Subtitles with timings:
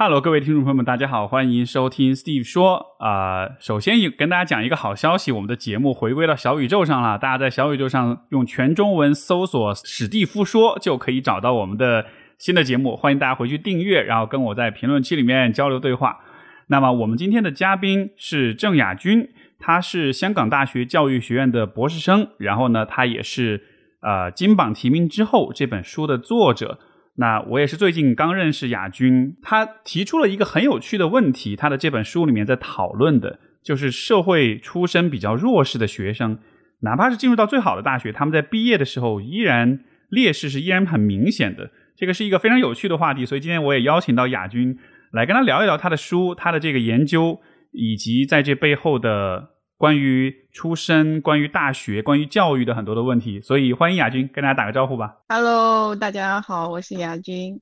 [0.00, 7.18] Hello，各位听众朋友们，大家好，欢迎收听 Steve 说啊、首先跟大家讲一个好消息，我们的节目回归到小宇宙上了。
[7.18, 12.06] 大家在小宇宙上用全中文搜索“史蒂夫说”就可以找到我们的
[12.38, 12.96] 新的节目。
[12.96, 16.20] 欢迎大家回去订阅，然后跟我在评论区里面交流对话。
[16.68, 19.28] 那么我们今天的嘉宾是郑雅君，
[19.58, 23.64] 他是香港大学教育学院的博士生，然后呢，他也是
[24.02, 26.78] 呃金榜题名之后这本书的作者。
[27.20, 36.38] 那我也是最近刚认识亚军，他提出了一个很有趣的问题，他的这本书里面在讨论的就是社会出身比较弱势的学生，
[36.82, 41.72] 哪怕是进入到最好的大学，他们在毕业的时候依然劣势是依然很明显的。
[41.96, 44.78] 这个是一个非常有趣的话题，所以今天我也邀请到亚军
[45.10, 47.40] 来跟他聊一聊他的书、他的这个研究，
[47.72, 49.48] 以及在这背后的
[49.80, 53.40] 关于出生、关于大学、关于教育的很多的问题。
[53.40, 55.18] 所以欢迎亚军跟大家打个招呼吧。
[55.28, 57.60] Hello，大家好，我是雅君。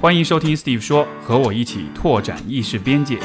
[0.00, 3.18] 欢迎收听 Steve 说，和我一起拓展意识边界。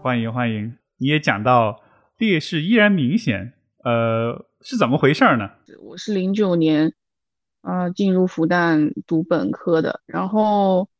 [0.00, 1.80] 欢迎欢迎，你也讲到
[2.20, 5.52] 劣势依然明显，呃，是怎么回事呢？
[5.80, 6.92] 我是零九年，
[7.62, 10.90] 呃，进入复旦读本科的，然后，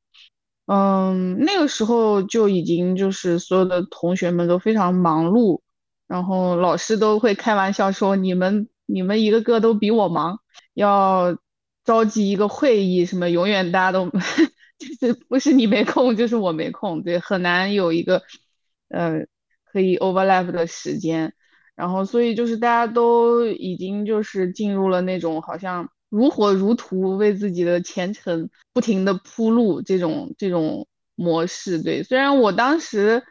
[0.65, 5.61] 嗯，那个时候就已经就是所有的同学们都非常忙碌，
[6.09, 10.41] 然后老师都会开玩笑说你们你们一个个都比我忙，
[10.73, 11.37] 要
[11.85, 14.09] 召集一个会议什么，永远大家都
[14.81, 18.23] 就是不是你没空就是我没空，对，很难有一个
[18.89, 19.27] 呃
[19.73, 21.33] 可以 overlap 的时间。
[21.77, 31.83] 然后，所以就是大家都已经就是进入了那种好像如火如荼为自己的前程不停的铺路这种这种模式。
[31.83, 33.23] 对，虽然我当时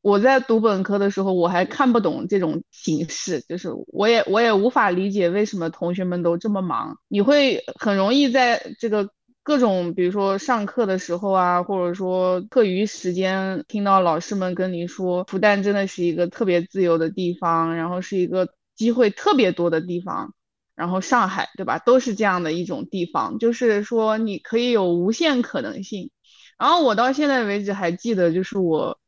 [0.00, 6.98] 我在读本科的时候，我还看不懂这种形式，就是我也我也无法理解为什么同学们都这么忙。
[7.08, 9.10] 你会很容易在这个。
[9.44, 20.32] 各种，比如说上课的时候啊，或者说课余时间，听到老师们跟你说，复旦真的是一个特别自由的地方，然后是一个机会特别多的地方，
[20.76, 26.10] 然后上海，对吧，都是这样的一种地方，就是说你可以有无限可能性。
[26.58, 29.00] 然后我到现在为止还记得，就是我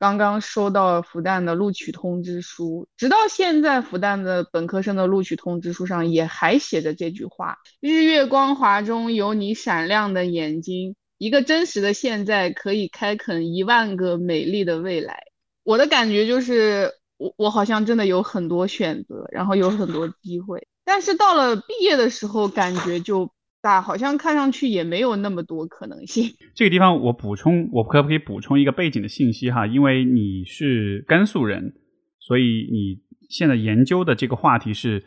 [0.00, 15.22] 刚刚收到复旦的录取通知书，直到现在，复旦的本科生的录取通知书上也还写着这句话：“日月光华中有你闪亮的眼睛，一个真实的现在可以开垦一万个美丽的未来。”
[15.64, 23.30] 我的感觉就是，我我好像真的有很多选择，然后有很多机会，但是到了毕业的时候，感觉就。
[23.62, 26.24] 大好像看上去也没有那么多可能性。
[26.54, 29.66] 这个地方我补充，我可不可以补充一个背景的信息哈？
[29.66, 31.74] 因为你是甘肃人，
[32.18, 35.02] 所以你现在研究的这个话题是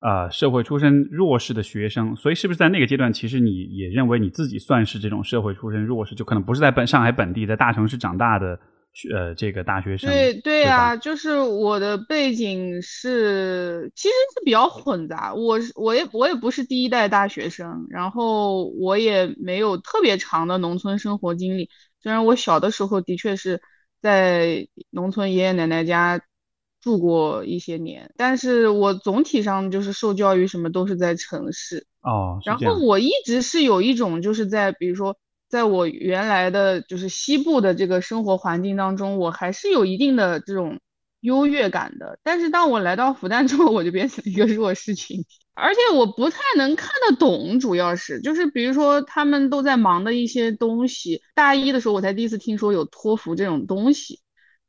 [0.00, 8.58] 呃社会出身弱势的学生，所以是不是在那个阶段，其实你也认为你自己算是这种社会出身弱势，就可能不是在本上海本地，在大城市长大的
[9.12, 10.10] 呃这个大学生？
[10.10, 21.68] 对对啊，啊，就是我的背景是其实是比较混杂，我是我也我也不是第一代大学生，然后我也没有特别长的农村生活经历，
[22.02, 23.60] 虽然我小的时候的确是
[24.00, 26.20] 在农村爷爷奶奶家
[26.80, 31.86] 住过一些年，但是我总体上就是受教育什么都是在城市。
[32.02, 40.78] 哦，然后我一直是有一种就是在比如说，在我原来的就是西部的这个生活环境当中，我还是有一定的这种
[41.20, 42.18] 优越感的。
[42.22, 54.20] 但是当我来到复旦之后，我就变成一个弱势群体，而且我不太能看得懂，主要是就是比如说他们都在忙的一些东西，大一的时候我才第一次听说有托福这种东西。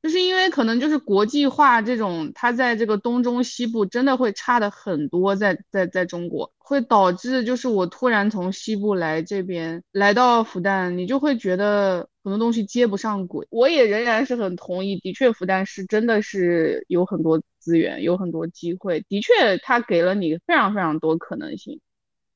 [0.02, 13.46] 就是因为可能就是国际化这种，它在这个东中西部真的会差的很多在，在在中国，会导致就是我突然从西部来这边，来到复旦，你就会觉得很多东西接不上轨。
[13.50, 21.82] 我也仍然是很同意，的确复旦是真的是有很多资源，有很多机会，的确它给了你非常非常多可能性，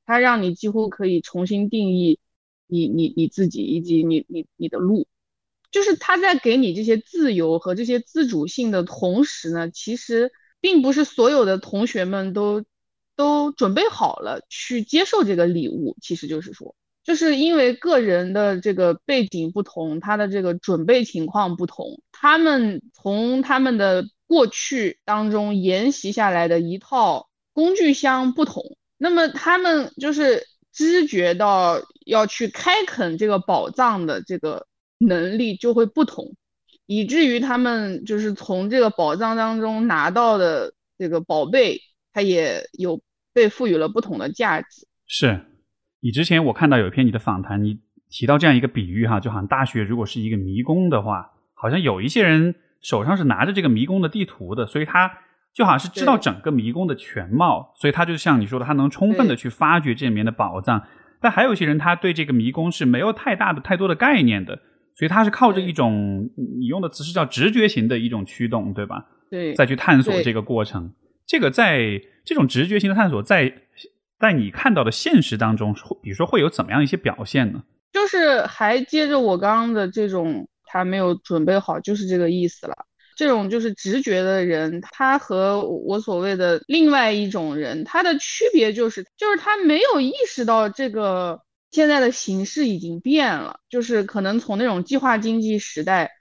[0.04, 2.18] 它让你几乎可以重新定义
[2.66, 5.06] 你你你自己以及你你你的路。
[5.74, 10.30] 就是他在给你这些自由和这些自主性的同时呢，其实
[10.60, 12.62] 并不是所有的同学们都
[13.16, 15.96] 都准备好了去接受这个礼物。
[16.00, 34.68] 其实就是说，就是因为个人的这个背景不同，他的这个准备情况不同，他们从他们的过去当中沿袭下来的一套工具箱不同，那么他们就是知觉到要去开垦这个宝藏的这个。
[34.98, 36.34] 能力就会不同，
[36.86, 41.80] 以至于他们就是从这个宝藏当中拿到的这个宝贝，
[42.12, 43.00] 它也有
[43.32, 44.86] 被赋予了不同的价值。
[45.06, 45.40] 是
[46.00, 55.10] 你之前我看到有一篇你的访谈，你提到这样一个比喻哈，就好像大学如果是一个迷宫的话，好像有一些人手上是拿着这个迷宫的地图的，所以他
[55.52, 60.86] 就好像是知道整个迷宫的全貌，所以他就像你说的，他能充分的去发掘这里面的宝藏。
[61.20, 64.60] 但还有一些人，他对这个迷宫是没有太大的、太多的概念的，
[64.96, 69.06] 所以它是靠着一种你用的词是叫直觉型的一种驱动，对吧？
[69.30, 70.92] 对，再去探索这个过程。
[71.26, 73.52] 这个在这种直觉型的探索，在
[74.20, 77.62] 在你看到的现实当中，比如说会有怎么样一些表现呢？
[77.92, 82.74] 就是还接着我刚刚的这种，他没有准备好，就是这个意思了。
[83.16, 91.40] 这种就是直觉的人，他和我所谓的另外一种人，他的区别就是，就是他没有意识到这个
[91.74, 96.12] 现在的形势已经变了，就是可能从那种计划经济时代，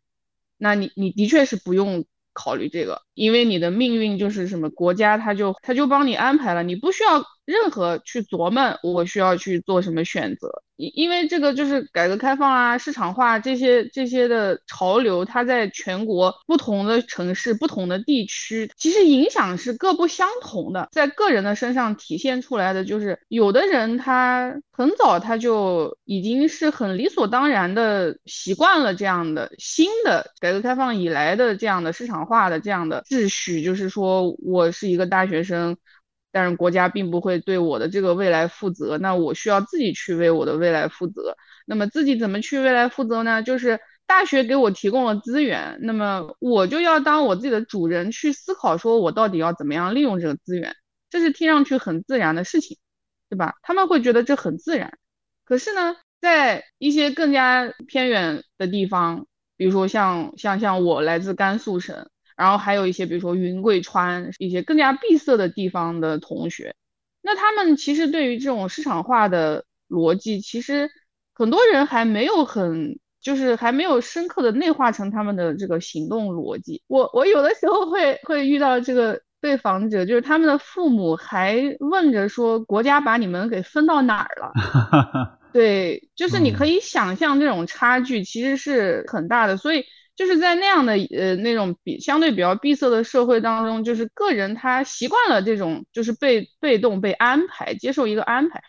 [0.58, 10.64] 那你你的确是不用考虑这个，因为你的命运就是什么国家他就他就帮你安排了，你不需要任何去琢磨，我需要去做什么选择。
[10.76, 20.88] 因因为这个就是改革开放啊，市场化这些这些的潮流，它在全国不同的城市、不同的地区，其实影响是各不相同的。
[20.92, 35.78] 在个人的身上体现出来的，就是有的人他很早他就已经是很理所当然的习惯了这样的新的改革开放以来的这样的市场化的这样的秩序，就是说我是一个大学生。
[36.34, 41.38] 但是国家并不会对我的这个未来负责，那我需要自己去为我的未来负责。
[41.68, 43.44] 那么自己怎么去未来负责呢？
[43.44, 50.76] 就是大学给我提供了资源，那么我就要当我自己的主人去思考，说我到底要怎么样利用这个资源。
[51.12, 52.78] 这是听上去很自然的事情，
[53.30, 53.54] 对吧？
[53.62, 54.98] 他们会觉得这很自然。
[55.46, 62.10] 可是呢，在一些更加偏远的地方，比如说像像像我来自甘肃省。
[62.44, 66.76] 然后还有一些，比如说云贵川一些更加闭塞的地方的同学，
[67.22, 70.90] 那他们其实对于这种市场化的逻辑，其实
[71.34, 76.84] 很多人还没有很，就是还没有深刻的内化成他们的这个行动逻辑。
[76.88, 85.40] 我我有的时候会会遇到这个被访者，就是他们的父母还问着说，国家把你们给分到哪儿了？
[85.54, 89.86] 对，就是你可以想象这种差距其实是很大的，所以。
[90.16, 98.62] 就是在那样的呃那种比相对比较闭塞的社会当中，就是个人他习惯了这种就是被被动被安排，接受一个安排，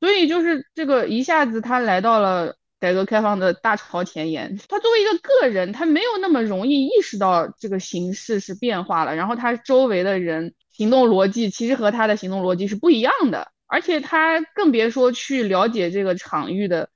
[0.00, 16.90] 所以就是这个一下子他来到了改革开放的大潮前沿，他作为一个个人，他没有那么容易意识到这个形势是变化了，然后他周围的人行动逻辑其实和他的行动逻辑是不一样的，而且他更别说去了解这个场域的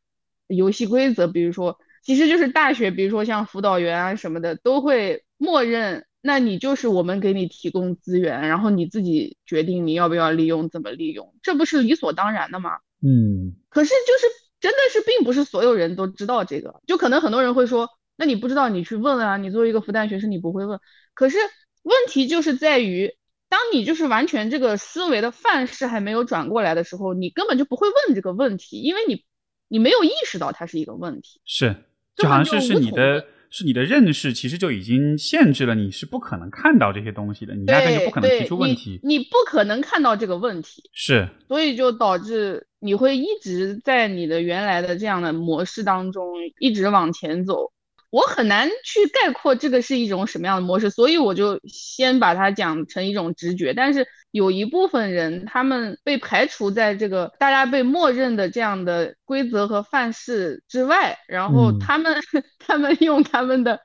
[0.48, 1.78] 游戏规则，比如说。
[2.06, 12.76] 其实就是大学，比如说像辅导员啊什么的，都会默认，那你就是我们给你提供资源，然后你自己决定你要不要利用，怎么利用，这不是理所当然的吗？
[13.02, 13.56] 嗯。
[13.68, 14.26] 可是就是
[14.60, 20.78] 真的是并不是所有人都知道这个，就可能很多人会说，那你不知道你去问啊，你作为一个复旦学生你不会问。
[21.12, 21.38] 可是
[21.82, 23.16] 问题就是在于，
[23.48, 29.24] 当你就是完全这个思维的范式还没有转过来的时候，你根本就不会问这个问题，因为你
[29.66, 31.40] 你没有意识到它是一个问题。
[31.44, 31.74] 是。
[32.16, 46.26] 就好像是是你的，是你的认识，其实就已经限制了你是不可能看到这些东西的，你压根就不可能提出问题，你不可能看到这个问题，是，所以就导致你会一直在你的原来的这样的模式当中
[46.58, 47.70] 一直往前走。
[48.10, 53.74] 我很难去概括这个是一种什么样的模式，所以我就先把它讲成一种直觉。
[53.74, 62.14] 但是有一部分人，他们被排除在这个大家被默认的这样的规则和范式之外，然后他们
[62.58, 63.80] 他们用他们的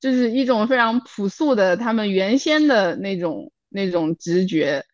[0.00, 4.84] 就是一种非常朴素的他们原先的那种那种直觉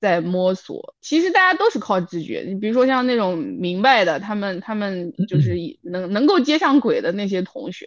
[0.00, 0.94] 在摸索。
[1.00, 7.86] 其实大家都是靠直觉，你比如说像那种明白的，他们他们就是能能够接上轨的那些同学。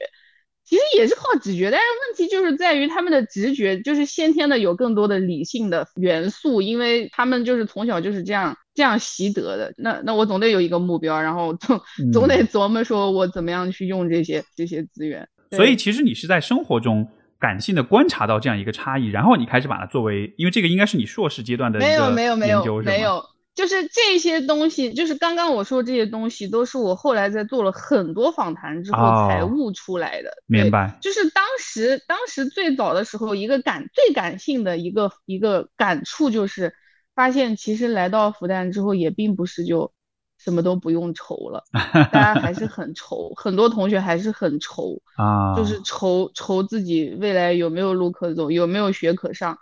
[0.65, 9.71] 其实也是靠直觉，但是问题就是在于他们的直觉就是先天的有更多的理性的元素，因为他们就是从小就是这样这样习得的。
[9.77, 11.79] 那那我总得有一个目标，然后总
[12.11, 15.27] 总得琢磨说我怎么样去用这些这些资源。
[15.51, 17.07] 所以其实你是在生活中
[17.39, 23.23] 感性的观察到这样一个差异，然后你开始把它作为，因为这个应该是你硕士阶段的没有没有没有没有。
[23.55, 30.29] 就是这些东西，就是刚刚我说这些东西，都是我后来在做了很多访谈之后才悟出来的。
[30.45, 30.97] 明白。
[31.01, 36.73] 就是当时，当时最早的时候，一个感最感性的一个一个感触就是，
[37.15, 39.93] 发现其实来到复旦之后，也并不是就
[40.37, 41.63] 什么都不用愁了，
[42.11, 49.57] 大家还是很愁，很多同学还是很愁啊，就是愁愁自己未来有没有路可走，有没有学可上，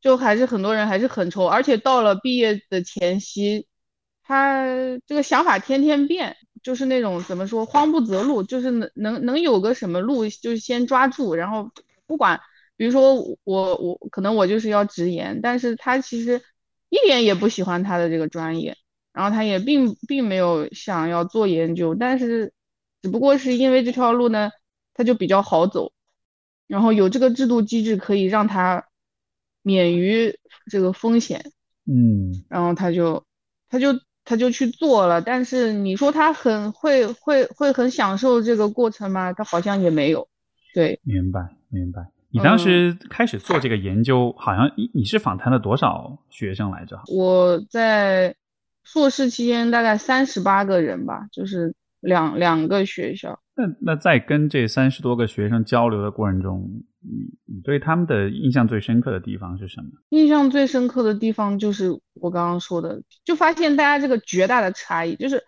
[0.00, 3.66] 就还是很多人还是很愁，而且到了毕业的前夕，
[4.22, 4.64] 他
[5.06, 11.70] 这个想法天天变，就是那种怎么说慌不择路，就是能能能有个什么路，就是先抓住，然后
[12.06, 12.40] 不管，
[12.76, 13.14] 比如说
[13.44, 16.42] 我我可能我就是要直言，但是他其实
[16.88, 18.76] 一点也不喜欢他的这个专业。
[19.10, 22.52] 然后他也并并没有想要做研究，但是
[23.02, 24.50] 只不过是因为这条路呢，
[24.94, 25.92] 他就比较好走，
[26.68, 28.86] 然后有这个制度机制可以让他
[29.68, 30.34] 免于
[30.70, 31.38] 这个风险，
[31.86, 33.22] 嗯，然后他就
[33.68, 33.88] 他就
[34.24, 35.20] 他就去做了。
[35.20, 39.32] 但是你说他很会会会很享受这个过程吗？
[39.32, 40.26] 他好像也没有。
[40.74, 42.10] 对，明白明白。
[42.30, 47.00] 你当时开始做这个研究，好像你你是访谈了多少学生来着？
[47.06, 48.34] 我在。
[48.90, 53.38] 硕士期间大概三十八个人吧，就是两两个学校。
[53.54, 59.90] 那那在跟这三十多个学生交流的过程中，你你对他们的印象最深刻的地方是什么？
[60.10, 65.44] 印象最深刻的地方就是我刚刚说的，就发现大家这个绝大的差异，就是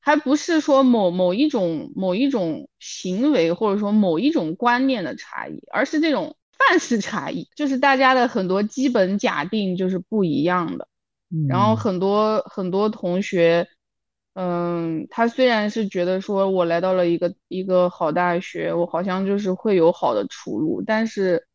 [0.00, 10.88] 还不是说某某一种某一种行为或者说某一种观念的差异，而是这种范式差异，就是大家的很多基本假定就是不一样的。
[11.48, 13.66] 然后很多很多同学，
[14.38, 21.46] 嗯，他虽然是觉得说我来到了一个一个好大学，我好像就是会有好的出路，但是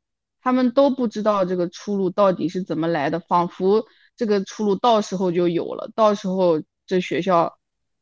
[0.41, 3.85] 他们都不知道这个出路到底是怎么来的，仿佛
[4.17, 7.53] 这个出路到时候就有了，到时候这学校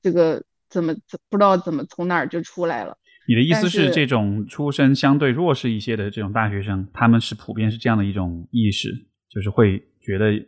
[0.01, 0.95] 这个怎么
[1.29, 2.97] 不知道怎么从哪儿就出来了。
[3.27, 8.87] 你的意思是，这种出身相对弱势一些的这种大学生，他们是普遍是这样的一种意识，
[9.29, 10.41] 就是会觉得。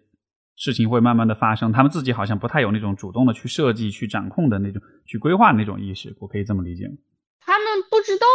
[0.56, 6.94] 事情会慢慢的发生，他们自己好像不太有那种主动的去设计、去掌控的那种、去规划那种意识，我可以这么理解吗？
[7.40, 8.26] 他们不知道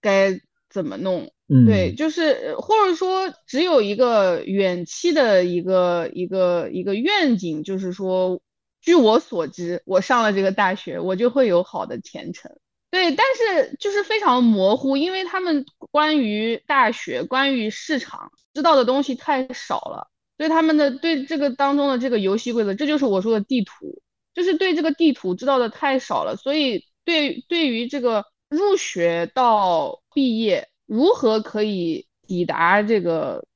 [0.00, 0.40] 该
[0.70, 1.30] 怎么弄，
[1.66, 8.40] 对，就是或者说只有一个远期的一个一个一个愿景，就是说，
[8.80, 12.50] 据我所知，我上了这个大学，我就会有好的前程。
[12.90, 20.10] 对，但是就是非常模糊，因为他们关于大学、关于市场知道的东西太少了。
[20.36, 24.02] 对他们的对这个当中的这个游戏规则，这就是我说的地图，
[24.34, 33.46] 就是对这个地图知道的太少了，所以对对于这个入学到毕业如何可以抵达这个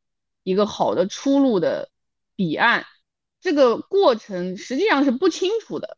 [0.44, 1.90] 一个好的出路的
[2.36, 2.84] 彼岸，
[3.40, 5.96] 这个过程实际上是不清楚的。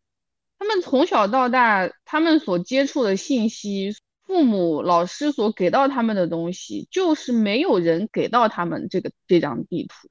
[0.58, 3.94] 他们从小到大，他们所接触的信息，
[4.26, 10.08] 父母、老师所给到他们的东西，就是没有人给到他们这个这张地图。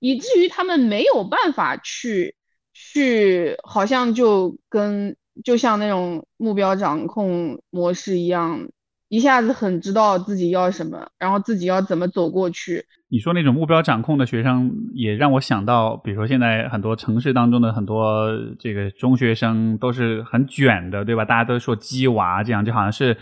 [0.00, 2.34] 以至于他们没有办法去
[2.72, 8.68] 去，好像就跟就像那种目标掌控模式一样，
[9.08, 12.84] 一下子很知道自己要什么，然后自己要怎么走过去。
[13.10, 18.28] 你说那种目标掌控的学生，也让我想到，比如说现在很多城市当中的很多
[18.58, 21.24] 这个中学生都是很卷的，对吧？
[21.24, 23.16] 大家都说“鸡娃”，这样就好像是。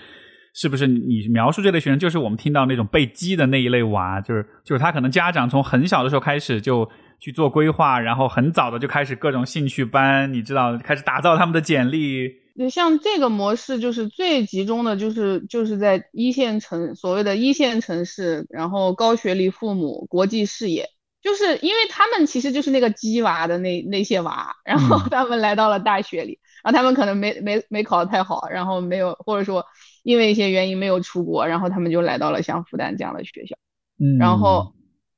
[0.59, 6.89] 是不是你描述这类学生，就是我们听到那种被激的那一类娃，就是就是他可能家长从很小的时候开始就
[7.21, 12.31] 去做规划，然后很早的就开始各种兴趣班，你知道，开始打造他们的简历。
[12.71, 20.89] 像这个模式就是最集中的，就是就是在一线城，所谓的一线城市，然后高学历父母，国际视野，
[21.21, 29.63] 就是因为他们其实就是那个鸡娃的那那些娃，然后他们来到了大学里，然后他们可能没没没考得太好，然后没有或者说。
[30.07, 33.57] 因为一些原因没有出国，然后他们就来到了像复旦这样的学校。
[33.99, 34.73] 嗯，然后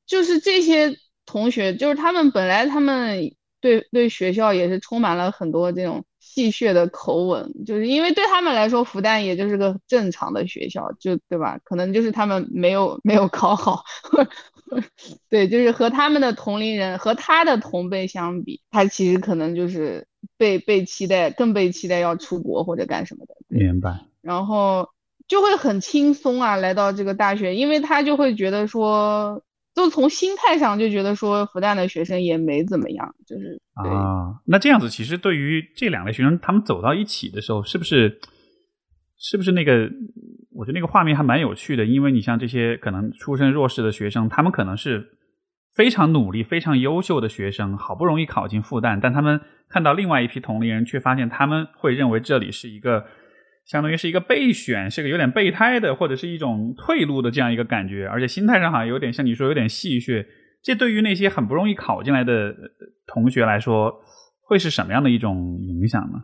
[0.07, 11.61] 就是这些同学，就是他们本来他们对对学校也是充满了很多这种戏谑的口吻，就是因为对他们来说，复旦也就是个正常的学校，就对吧？
[11.65, 13.85] 可能就是他们没有没有考好，
[15.29, 20.07] 对，就是和他们的同龄人和他的同辈相比，他其实可能就是
[20.39, 23.35] 被被期待，更被期待要出国或者干什么的。
[23.49, 24.08] 明白。
[24.23, 24.89] 然后
[25.27, 29.43] 就会很轻松啊，来到这个大学，因为他就会觉得说，
[29.75, 34.41] 就从心态上就觉得说，复旦的学生也没怎么样，就是啊。
[34.47, 38.19] 那这样子，其实对于这两类学生，他们走到一起的时候，是不是，
[39.19, 39.89] 是不是那个？
[40.57, 45.07] 我觉得那个画面还蛮有趣的，因为你像这些可能出身弱势的学生，他们可能是
[45.75, 53.05] 非常努力、非常优秀的学生，好不容易考进复旦，但他们看到另外一批同龄人，却发现他们会认为这里是一个。
[53.69, 60.27] 相当于是一个备选，是个有点备胎的，或者是一种退路的这样一个感觉，而且心态上好像有点像你说有点戏谑。
[60.63, 62.55] 这对于那些很不容易考进来的
[63.07, 64.03] 同学来说，
[64.41, 66.19] 会是什么样的一种影响呢？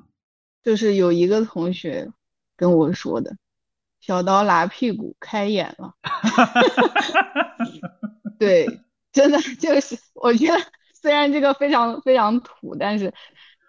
[0.62, 2.08] 就是有一个同学
[2.56, 3.36] 跟我说的，
[4.00, 5.92] 小刀拉屁股开眼了。
[8.40, 8.66] 对，
[9.12, 10.54] 真的就是我觉得
[10.94, 13.12] 虽然这个非常非常土，但是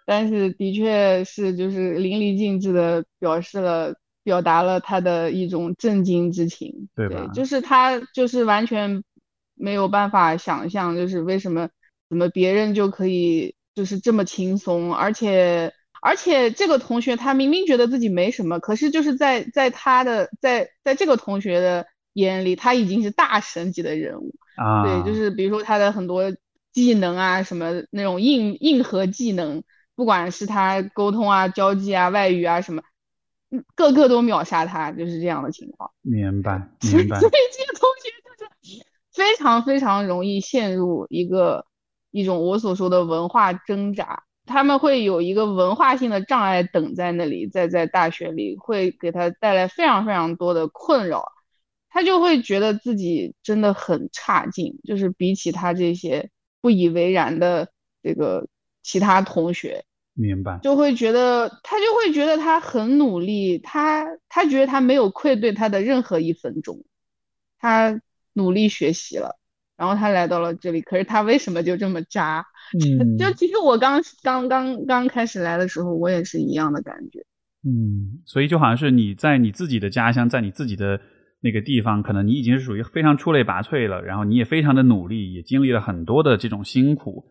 [0.06, 3.94] 但是的确是就是淋漓尽致的表示了
[4.24, 6.88] 表达了他的一种震惊之情。
[6.96, 7.30] 对吧？
[7.34, 9.02] 就是他就是完全
[9.54, 11.68] 没有办法想象，就是为什么
[12.08, 15.74] 怎么别人就可以就是这么轻松，而且。
[16.02, 24.84] 而且这个同学他明明觉得自己没什么，可是就是在在他的在在这个同学的眼里，他已经是大神级的人物啊。
[24.84, 26.32] 对，就是比如说他的很多
[26.72, 29.64] 技能啊，什么那种硬硬核技能，
[29.96, 32.82] 不管是他沟通啊、交际啊、外语啊什么，
[33.74, 35.90] 个个都秒杀他，就是这样的情况。
[36.02, 37.18] 明白，明白。
[37.18, 41.66] 所以这些同学就是非常非常容易陷入一个
[42.10, 44.22] 一种我所说的文化挣扎。
[44.48, 51.32] 他们会有一个文化性的障碍等在那里，在在大学里会给他带来非常非常多的困扰，
[51.88, 57.72] 他就会觉得自己真的很差劲，就是比起他这些不以为然的
[58.04, 58.46] 这个
[58.84, 59.84] 其他同学，
[60.16, 66.84] 明白，就会觉得他就会觉得他很努力，他他觉得他没有愧对他的任何一分钟，
[67.58, 68.00] 他
[68.32, 69.36] 努力学习了。
[69.76, 72.46] 然后他来到了这里，可是他为什么就这么渣？
[72.82, 77.20] 嗯，就其实我刚刚刚刚开始来的时候，我也是一样的感觉。
[77.62, 80.98] 嗯，所以就好像是你在你自己的家乡，在你自己的
[81.42, 87.26] 那个地方，可能你已经是属于非常出类拔萃了，然后你也非常的努力，也经历了很多的这种辛苦，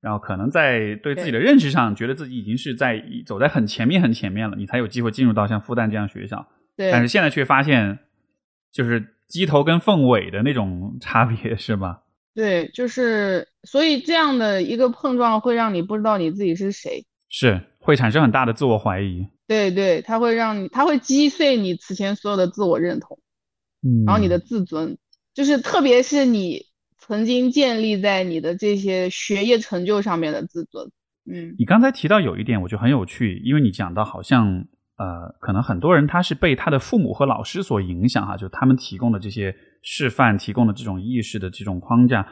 [0.00, 6.48] 然后可能在对自己的认识上，觉得自己已经是在走在很前面很前面了，你才有机会进入到像复旦这样学校。
[6.76, 7.98] 对，但是现在却发现，
[8.72, 9.14] 就是。
[9.30, 12.02] 鸡头跟凤尾的那种 差别是吧？
[12.34, 19.24] 对，就是所以这样的一个碰撞会让你不知道你自己是谁，是会产生很大的自我怀疑。
[19.46, 23.20] 对对，它会让你，它会击碎你此前所有的自我认同，
[23.84, 24.98] 嗯，然后你的自尊，
[25.32, 26.66] 就是特别是你
[27.10, 30.86] 曾经建立在你的这些学业成就上面的自尊。
[31.28, 34.64] 嗯，你刚才提到有一点，我觉得很有趣，因为你讲到好像。
[34.96, 42.28] 呃，可能很多人他是被他的父母和老师所影响哈，就他们提供的这些示范，提供的这种意识的这种框架。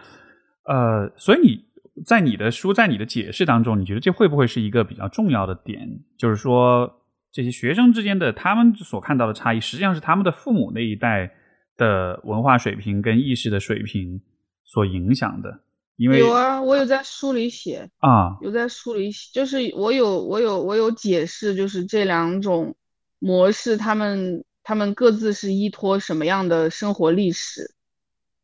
[0.64, 1.64] 呃，所以你
[2.04, 5.88] 在你的书，在你的解释当中，你觉得这会不会是一个比较重要的点？
[6.18, 7.00] 就是说，
[7.32, 11.30] 这些学生之间的他们所看到的差异，实际上是他们的父母那一代
[11.78, 14.20] 的文化水平跟意识的水平
[14.68, 15.58] 所影响的。
[15.96, 22.76] 因为有啊，我有在书里写啊，有在书里写，就是我有我有我有解释，就是这两种
[23.18, 27.74] 模式，他们他们各自是依托什么样的生活历史，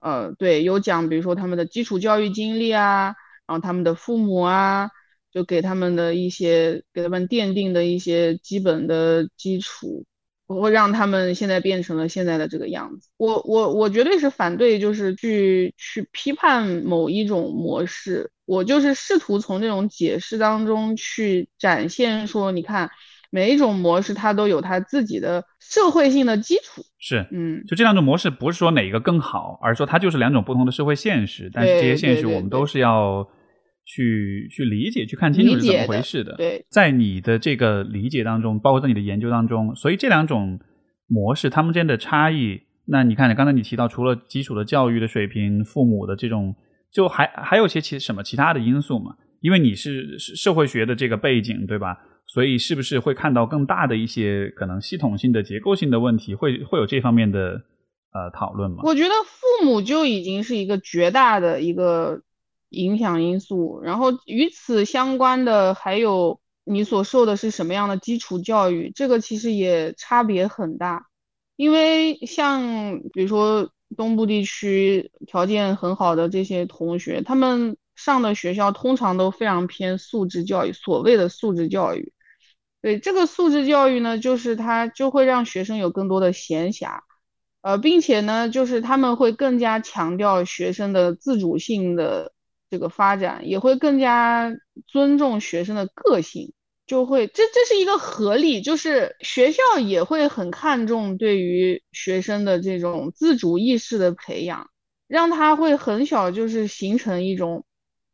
[0.01, 3.15] 呃，对，有讲，比如说他们的基础教育经历啊，
[3.47, 4.91] 然后他们的父母啊，
[5.31, 10.05] 就给他们的一些给他们奠定的一些基本的基础。
[10.47, 13.09] 我会让他们现在变成了现在的这个样子。
[13.17, 18.31] 我我我绝对是反对，就是去去批判某一种模式。
[18.45, 22.91] 我就是试图从这种解释当中去展现说，你看
[23.31, 26.85] 每一种模式它都有它自己的社会性的基础。
[26.99, 31.51] 是，嗯，就这两种模式不是说哪一个更好，而是说它就是两种不同的社会现实。
[31.53, 33.29] 但是这些现实我们都是要。
[33.85, 36.35] 去去理解、去看清楚是怎么回事的。
[36.37, 40.59] 对，在你的这个理解当中，包括在你的研究当中，所以这两种
[41.07, 46.55] 模式它们之间的差异，那你看，刚才你提到，除了基础的教育的水平、父母的这种，
[46.91, 49.17] 就还还有些其什么其他的因素嘛？
[49.41, 51.99] 因为你是社会学的这个背景，对吧？
[52.27, 56.35] 所以是不是会看到更大的一些可能系统性的、结构性的问题？
[56.35, 57.61] 会会有这方面的
[58.15, 58.79] 呃讨论吗？
[58.85, 62.23] 我觉得父母就已经是一个绝大的一个。
[62.75, 71.07] 影响因素，然后与此相关的还有你所受的是什么样的基础教育，这个其实也差别很大。
[71.57, 82.13] 因为像比如说东部地区条件很好的这些同学，他们上的学校通常都非常偏素质教育，所谓的素质教育。
[82.83, 86.99] 对这个素质教育呢，就是它就会让学生有更多的闲暇，
[87.63, 92.34] 呃，并且呢，就是他们会更加强调学生的自主性的。
[92.71, 94.53] 这个发展也会更加
[94.87, 96.53] 尊重学生的个性，
[96.87, 104.71] 就会这这是一个合力，就是学校也会很看重对于学生的这种自主意识的培养，
[105.07, 107.65] 让他会很小就是形成一种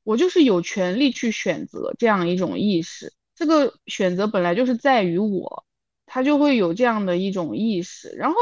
[0.04, 5.64] 我就是有权利去选择这样一种意识，这个选择本来就是在于我，
[6.06, 8.36] 他就会有这样的一种意识，然后。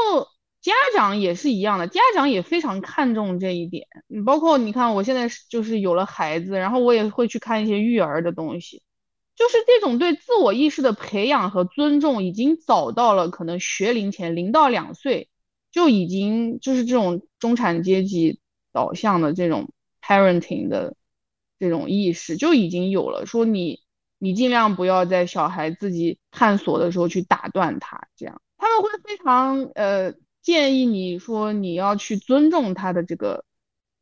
[0.61, 3.87] 家长也是一样的，家长也非常看重这一点。
[4.25, 8.83] 包括你看，我现在就是有了孩子，然后我也会去看一些育儿的东西，
[9.35, 15.29] 就是这种对自我意识的培养和尊重，已经早到了可能学龄前零到两岁
[15.71, 18.41] 就已经就是这种中产阶级
[18.73, 20.95] 导向的这种 parenting 的
[21.57, 23.25] 这种意识就已经有了。
[23.25, 23.79] 说你
[24.17, 30.13] 你尽量不要在小孩自己探索的时候去打断他，这样他们会非常呃
[30.49, 33.45] 建议你说你要去尊重他的这个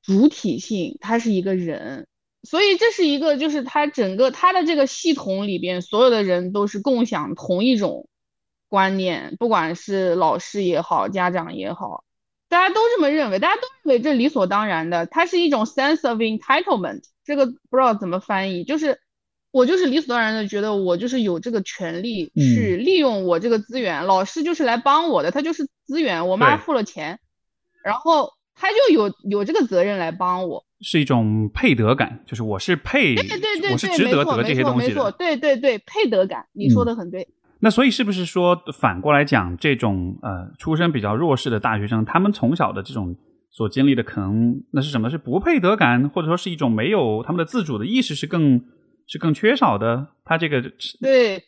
[0.02, 2.08] 主体性，他是一个人。
[2.44, 8.08] 所以这是一个，就是他整个他的这个系统里边，所有的人都是共享同一种
[8.70, 12.06] 观念，不管是老师也好，家长也好，
[12.48, 15.06] 大家都这么认为，大家都认为这理所当然的。
[15.08, 19.02] 它是一种 sense of entitlement，这个不知道怎么翻译，就是
[19.58, 27.18] 我就是理所当然的觉得我就是有这个权利去利用我这个资源，老师就是来帮我的，他就是资源，我妈付了钱，
[27.84, 30.64] 然后他就有有这个责任来帮我。
[30.82, 37.28] 是一种配得感，就是我是配，对对对，我是值得得这些东西的，对对对，配得感，你说的很对。
[37.60, 43.16] 那所以是不是说反过来讲，这种呃出身比较弱势的大学生，他们从小的这种
[43.50, 45.10] 所经历的，可能那是什么？
[45.10, 48.62] 是不配得感，或者说是一种没有他们的自主的意识是更
[49.08, 50.08] 是更缺少的？
[50.24, 50.62] 他这个
[51.02, 51.44] 对，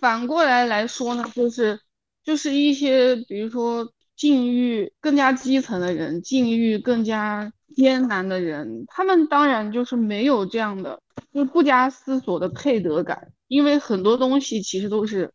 [0.00, 1.78] 反过来来说呢，就是
[2.24, 7.52] 就是一些比如说境遇更加基层的人，境遇更加。
[7.74, 11.00] 艰难的人，他们当然就是没有这样的，
[11.32, 15.32] 就是不加思索的配得感，因为很多东西其实都是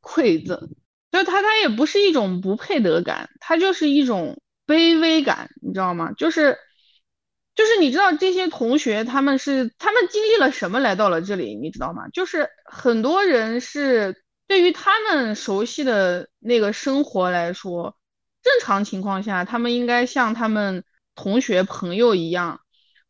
[0.00, 0.70] 馈赠，
[1.10, 6.12] 就他他也不是一种不配得感，他就是一种卑微感，你知道吗？
[6.12, 6.56] 就是
[7.54, 12.08] 就是你知道这些同学他们是他们经历了什么来到了这里，你知道吗？
[12.12, 17.96] 就是很多人是对于他们熟悉的那个生活来说，
[18.42, 20.84] 正常情况下他们应该像他们。
[21.14, 22.62] 同学朋友一样，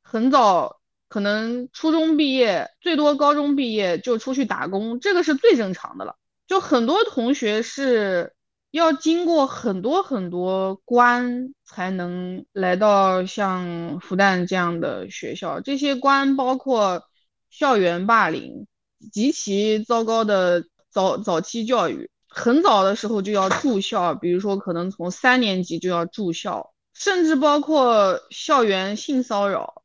[0.02, 6.16] 很早可能初中毕业，最多高中毕业就出去打工，这个是最正常的了。
[6.48, 8.32] 就很多同学是
[8.72, 17.04] 要经过很多很多关才能来到像复旦这样的学校，这些关包括
[17.50, 18.66] 校园霸凌、
[19.12, 26.72] 极其糟糕的早早期教育，很早的时候就要住校，比如说可能从三年级就要住校。
[26.94, 29.82] 甚至包括校园性骚扰，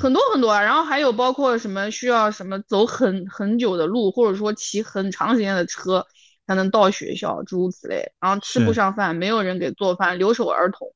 [0.00, 6.06] 很多很多啊，然后还有包括什么需要什么走很很久的路，或者说骑很长时间的车
[6.46, 8.12] 才能到学校，诸如此类。
[8.20, 10.88] 然后吃不上饭，没有人给做饭，留守儿童，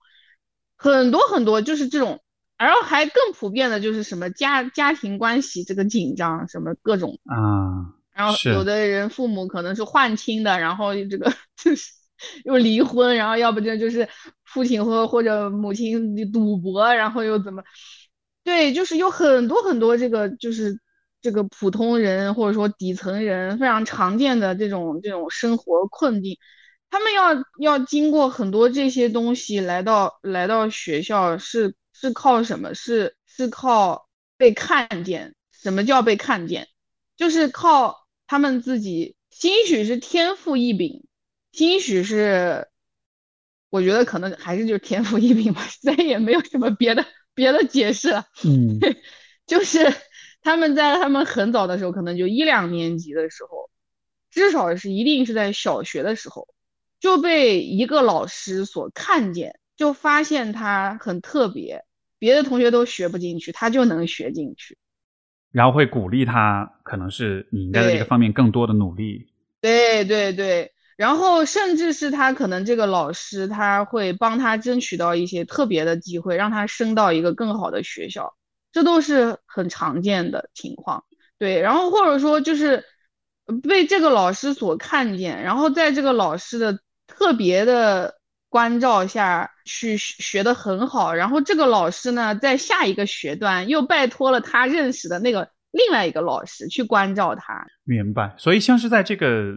[0.76, 2.22] 很多很多就是这种。
[2.56, 7.94] 然后还更普遍的就是什么家家庭关系这个紧张，什么各种啊。
[8.12, 11.92] 然后有的人父母可能是换亲的，然后这个 就是。
[12.44, 14.06] 又离婚，然后要不就就是
[14.44, 17.62] 父亲或或者母亲赌博，然后又怎么？
[18.44, 20.78] 对，就是有很多很多这个就是
[21.20, 26.36] 这个普通人或者说底层人非常常见的这种这种生活困境，
[26.90, 32.74] 他们要要经过很多这些东西来到来到学校，是是靠什么？
[32.74, 35.34] 是是靠被看见。
[35.52, 36.68] 什么叫被看见？
[37.18, 41.04] 就是靠他们自己，兴许是天赋异禀。
[41.52, 42.66] 兴许是，
[43.68, 47.04] 我觉得可能还是就是天赋异禀吧， 再也没有什么别的
[47.34, 48.24] 别的解释了。
[48.42, 48.78] 嗯，
[49.46, 49.80] 就是
[50.42, 53.70] 他们在他们很早的时候，可能就一两年级的时候，
[54.30, 56.48] 至少是一定是在小学的时候，
[56.98, 61.84] 就被一个老师所看见，就发现他很特别，
[62.18, 64.78] 别的同学都学不进去，他就能学进去，
[65.52, 69.28] 然后会鼓励他，可能是你应该在这个方面更多的努力。
[69.60, 70.72] 对对对。
[70.96, 78.34] 然后，甚至是他可能这个老师，他会帮他争取到一些特别的机会，让他升到一个更好的学校，
[78.72, 81.04] 这都是很常见的情况。
[81.38, 82.84] 对，然后或者说就是
[83.62, 88.14] 被这个老师所看见，然后在这个老师的特别的
[88.48, 97.66] 关照下去学得很好，然后这个老师呢，在下一个学段又拜托了他认识的那个另外一个老师去关照他。
[97.84, 99.54] 明白，所以像是在这个。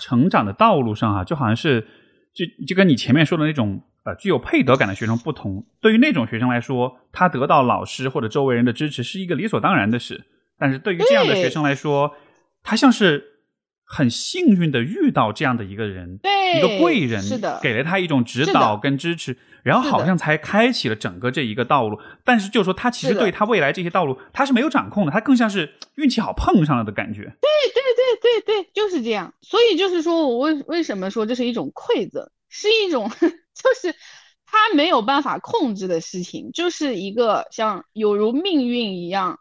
[0.00, 1.86] 成长的道路上啊，就好像是，
[2.34, 5.66] 就就跟你前面说的那种呃具有配得感的学生不同。
[5.80, 10.24] 对于那种学生来说，他得到老师或者周围人的支持是一个理所当然的事。
[10.58, 12.14] 但是对于这样的学生来说，
[12.62, 13.34] 他像是。
[13.90, 21.98] 很幸运的遇到这样的一个人，对一个贵人，是的，给了他一种指导跟支持，然后好像才开启了整个这一个道路。
[22.22, 27.22] 但是就说他其实对他未来这些道路他是没有掌控的，他更像是运气好碰上了的感觉。
[27.22, 27.82] 对对
[28.20, 29.32] 对对对，就是这样。
[29.40, 33.10] 所以就是说我为为什么说这是一种馈赠，是一种
[33.62, 33.94] 就是
[34.46, 39.38] 他没有办法控制的事情，就是一个像有如命运一样，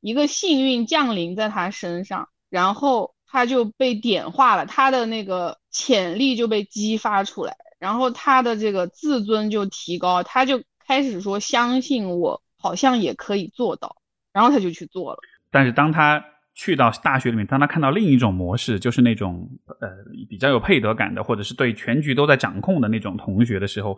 [0.00, 2.28] 一个幸运降临在他身上。
[2.50, 13.96] 然后他就被点化了，他的那个潜力就被激发出来，然后他的这个自尊就提高，他就开始说相信我好像也可以做到，
[14.32, 15.18] 然后他就去做了。
[15.50, 16.24] 但是当他
[16.60, 19.48] 去到大学里面，当他看到另一种模式，就是那种
[19.80, 19.88] 呃
[20.28, 23.96] 比较有配得感的，或者是对全局都在掌控的那种同学的时候，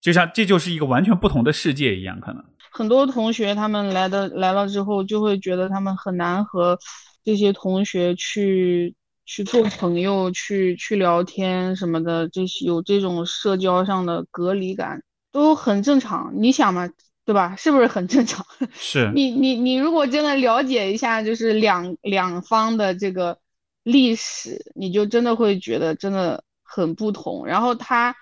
[0.00, 6.78] 就像这就是一个完全不同的世界一样，可能很多同学他们来的来了之后，就会觉得他们很难和
[7.24, 8.94] 这些同学去
[9.26, 16.32] 去做朋友，去去聊天什么的，这些有这种社交上的隔离感，都很正常。
[16.36, 16.88] 你想嘛？
[17.24, 17.54] 对吧？
[17.56, 18.44] 是不是很正常？
[18.74, 23.38] 是你你你如果真的了解一下，就是两两方的这个
[23.84, 27.46] 历史，你就真的会觉得真的很不同。
[27.46, 28.16] 然后他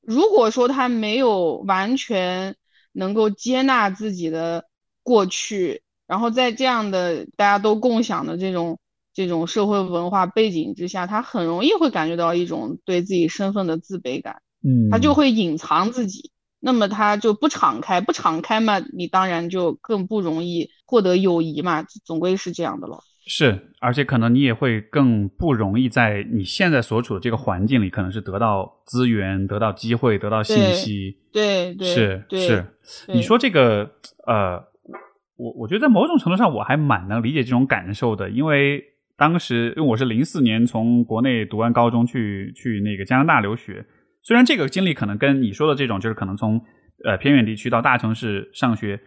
[0.00, 2.54] 如果说他没有完全
[2.92, 4.66] 能够接纳自己的
[5.02, 8.78] 过去，然后在这样的大家都共享的这种
[9.12, 14.42] 这种社会文化背景之下，他很容易会感觉到一种对自己身份的自卑感。
[14.62, 16.30] 嗯，他就会隐藏自己。
[16.64, 23.04] 那么他就不敞开，不敞开嘛，你当然就更不容易获得友谊嘛，总归是这样的咯。
[23.26, 31.18] 是，而且可能你也会更不容易在你现在所处的这个环境里，可能是得到资源、得到机会、得到信息。
[31.30, 32.64] 对对是是。
[33.08, 33.90] 你说这个
[34.26, 34.56] 呃，
[35.36, 38.82] 我我觉得在某种程度上我还蛮能理解这种感受的，因为
[39.18, 43.84] 当时因为我是零四年从国内读完高中去去那个加拿大留学。
[44.24, 46.60] 虽然这个经历可能跟你说的这种，就是可能从
[47.04, 48.98] 呃偏远地区到大城市上学，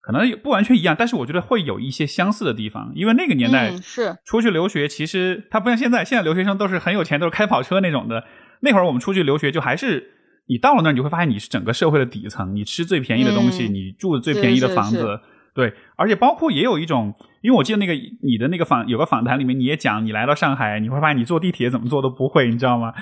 [0.00, 2.90] 可能不完全一样，但是我觉得会有一些相似的地方。
[2.94, 8.24] 因为那个年代是出去留学，其实它不像现在，现在留学生都是很有钱，都是开跑车那种的。
[8.62, 10.10] 那会儿我们出去留学，就还是
[10.46, 15.20] 你到了那儿，你会发现你是整个社会的底层，你吃最便宜的东西，你住最便宜的房子，
[15.54, 15.74] 对。
[15.96, 22.94] 而且包括也有一种，因为我记得那个你的那个访有个访谈里面，你也讲你来到上海，你会发现你坐地铁怎么坐都不会，你知道吗？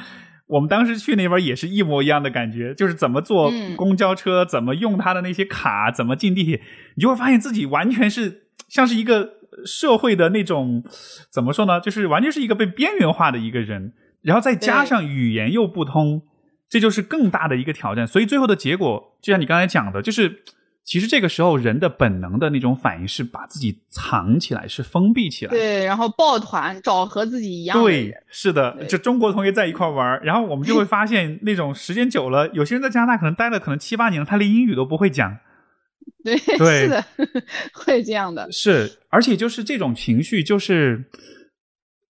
[0.51, 6.61] 我们当时去那边也是一模一样的感觉，就是怎么坐公交车，怎么用他的那些卡，怎么进地铁，
[6.97, 9.35] 你就会发现自己完全是 像是一个
[9.65, 10.85] 社会的那种，
[11.31, 11.81] 怎么说呢？
[11.81, 16.23] 就是完全是一个被边缘化的一个人，然后再加上语言又不通，
[16.69, 18.07] 这就是更大的一个挑战。
[18.07, 20.43] 所以最后的结果，就像你刚才讲的，就是。
[20.83, 25.51] 其实这个时候，人的本能的那种反应是把自己藏起来，是封闭起来。
[25.51, 35.39] 对，然后抱团找和自己一样的对，是的，就中国同学在一块玩然后我们就会发现，那种时间久了，有些人在加拿大可能待了可能七八年了，他连英语都不会讲。
[36.25, 37.05] 对，是的，
[37.73, 38.51] 会这样的。
[38.51, 41.05] 是，而且就是这种情绪，就是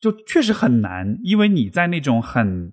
[0.00, 2.72] 就确实很难，因为你在那种很。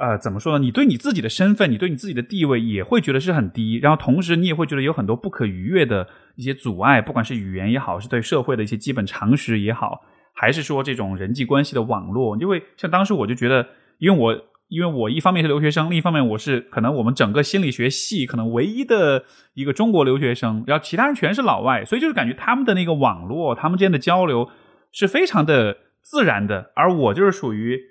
[0.00, 0.64] 呃，怎么说呢？
[0.64, 10.00] 你对你自己的身份，你对你自己的地位也会觉得是很低，然后同时你也会觉得有很多不可逾越的一些阻碍，不管是语言也好，是对社会的一些基本常识也好，
[10.32, 12.34] 还是说这种人际关系的网络。
[12.38, 14.32] 因为像当时我就觉得，因为我
[14.68, 24.48] 因为我一方面是留学生，另一方面我是可能我们整个心理学系可能唯一的一个中国留学生，然后其他人全是老外，所以就是感觉他们的那个网络，他们之间的交流
[24.92, 27.89] 是非常的自然的，而我就是属于。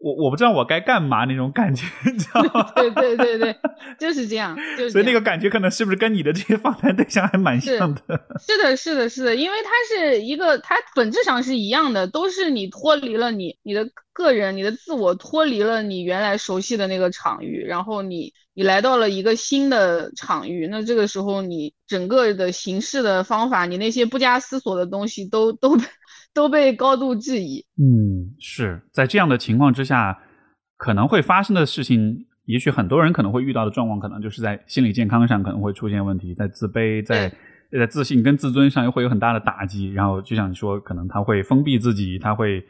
[0.00, 2.72] 我我不知道我该干嘛那种感觉， 你知道吗？
[2.76, 3.56] 对对对对，
[3.98, 8.00] 就是这样，就 所以那个感觉可能是不是跟你的这些访谈对象还蛮像的？
[8.40, 25.76] 是的，是的，是的，因为它是一个，它本质上是一样的，都是你脱离了你你的个人、你的自我，脱离了你原来熟悉的那个场域，然后你你来到了一个新的场域，那这个时候你整个的形式的方法，你那些不加思索的东西都都。
[26.32, 27.64] 都被高度质疑。
[27.78, 30.18] 嗯，是在这样的情况之下，
[30.76, 37.32] 可能会发生的事情，也许很多人可能会遇到的状况，可能就是在心理健康上可能会出现问题，在自卑、在
[37.72, 39.92] 在自信跟自尊上又会有很大的打击。
[39.92, 42.64] 然后就像你说，可能他会封闭自己，他会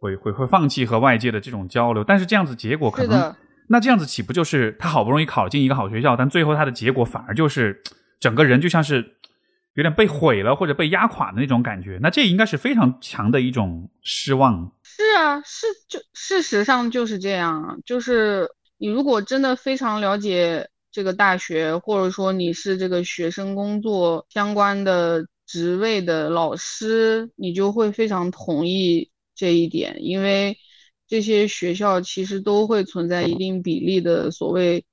[0.00, 2.02] 会会会放弃和外界的这种交流。
[2.04, 3.34] 但是这样子结果可能，
[3.68, 7.80] 那这样子岂不就是他好不容易考进一个好学校，但最后他的结果反而就是
[8.20, 9.12] 整个人就像是。
[9.76, 14.72] 有点被毁了或者被压垮的那种感觉，那这应该是非常强的一种失望。
[14.82, 17.82] 是啊，是就事实上就是这样。
[17.84, 30.56] 就是你如果真的非常了解这个大学，或者说你是这个学生工作相关的职位的老师，你就会非常同意这一点，因为
[31.06, 34.86] 这些学校其实都会存在一定比例的所谓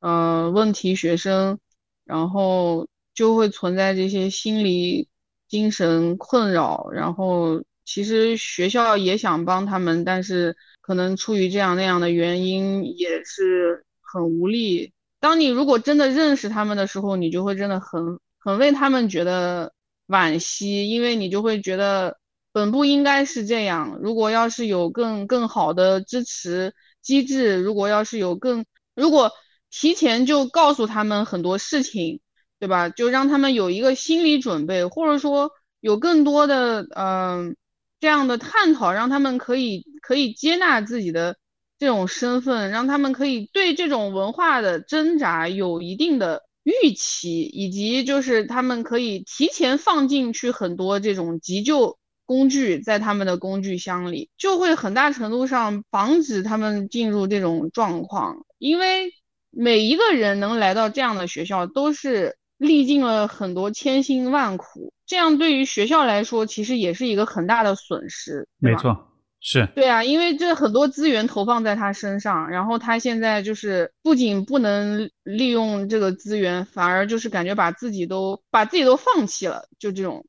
[0.00, 1.58] 呃问题学生，
[2.04, 2.86] 然后。
[3.16, 5.08] 就会存在这些心理、
[5.48, 14.92] 精神困扰，然后其实学校也想帮他们，但是可能出于这样那样的原因，也是很无力。
[15.18, 19.72] 当你如果真的认识他们的时候，你就会真的很很为他们觉得
[20.08, 22.18] 惋惜，因为你就会觉得
[22.52, 23.98] 本部应该是这样。
[24.02, 29.32] 如果要是有更更好的支持机制，如果要是有更，如果
[29.70, 32.20] 提前就告诉他们很多事情，
[32.66, 32.88] 对吧？
[32.88, 37.56] 就让他们有一个心理准备，或者说有更多的嗯
[38.00, 41.36] 这样的探讨，让他们可以可以接纳自己的
[41.78, 46.42] 这种身份，让他们可以对这种文化的挣扎有一定的。
[46.64, 58.44] 预期以及就是他们可以提前放进去很多这种急救工具在他们的工具箱里，就会很大程度上防止他们进入这种状况。
[58.58, 59.12] 因为
[59.50, 68.48] 每一个人能来到这样的学校，都是历尽了很多千辛万苦，这样对于学校来说，其实也是一个很大的损失。
[68.58, 69.12] 没错。
[69.38, 80.26] 是对啊，因为这很多资源投放在他身上，然后他现在就是不仅不能利用这个资源，反而就是感觉把自己都把自己都放弃了，就这种，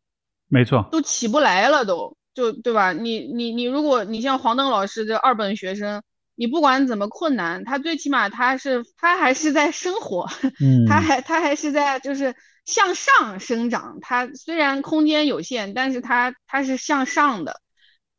[0.49, 2.93] 没错，都起不来了，都就对吧？
[2.93, 6.03] 你你你，如果你像黄登老师这二本学生，
[6.37, 10.29] 你不管怎么困难，他最起码他是他还是在生活，
[10.63, 17.59] 嗯，他还他还是在就是向上生长，他虽然空间有限，但是他他是向上的，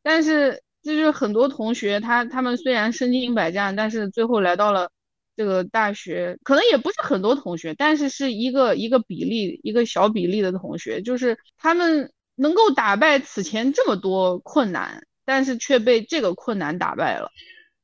[0.03, 0.61] 但是。
[0.81, 4.89] 就是很多同学，他他们虽然身经百战，但是最后来到了
[5.35, 17.29] 这个大学，可能也不是很多同学，但是是一个一个比例，一个小比例的同学，就是他们能够打败此前这么多困难，但是却被这个困难打败了，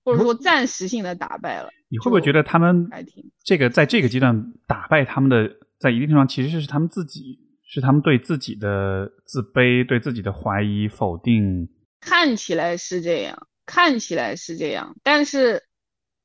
[0.05, 1.69] 或者说暂时性的打败了。
[1.89, 2.89] 你会不会觉得他们
[3.43, 11.67] 这个在这个阶段打败他们的，在一定程度上其实是他们自己，是他们对自己的自卑、对自己的怀疑、否定。
[11.99, 15.63] 看起来是这样，看起来是这样，但是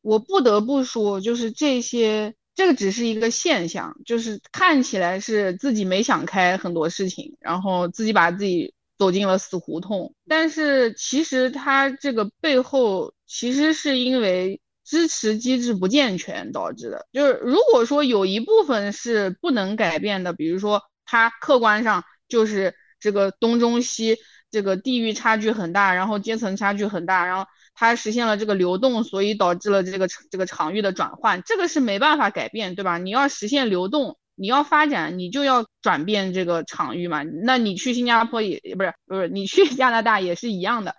[0.03, 10.15] 我不得不说，就是这些，这个只是一个现象，就是看起来是自己没想开很多事情，然后自己把自己走进了死胡同。
[10.29, 17.07] 但是其实他这个背后，其实是因为支持机制不健全导致的。
[17.13, 24.19] 就是如果说有一部分是不能改变的，比如说他客观上就是这个东中西。
[24.53, 32.99] 这个地域差距很大，然后阶层差距很大，然后它实现了这个流动，所以导致了这个这个场域的转换，这个是没办法改变，对吧？
[32.99, 34.19] 你要实现流动。
[34.41, 37.23] 你要发展，你就要转变这个场域嘛。
[37.23, 40.95] 那你去新加坡也不是不是，你去 加拿大也是一样的，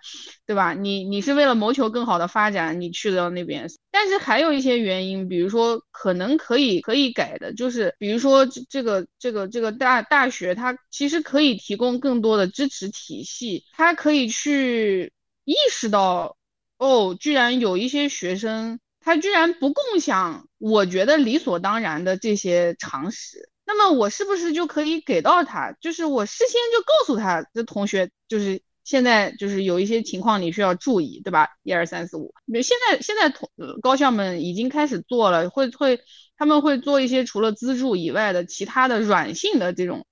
[0.46, 0.74] 对吧？
[0.74, 3.68] 你你是为了谋求更好的发展，你去到那边。
[3.90, 15.12] 但是还有一些原因，比如说可能可以可以改的，就是比如说这个这个这个大大学，它其实可以提供更多的支持体系，它可以去
[15.44, 16.36] 意识到，
[16.78, 18.78] 哦，居然有一些学生。
[19.04, 25.72] 他居然不共享，我觉得理所当然的这些常识，那么我是不是就可以给到他？
[25.80, 31.48] 就是我事先就告诉他，这同学就是现在就是有一些情况你需要注意，对吧？
[31.64, 33.50] 一二三四五，现在现在同
[33.82, 35.98] 高校们已经开始做了，会会
[36.36, 40.06] 他们会做一些除了资助以外的其他的软性的这种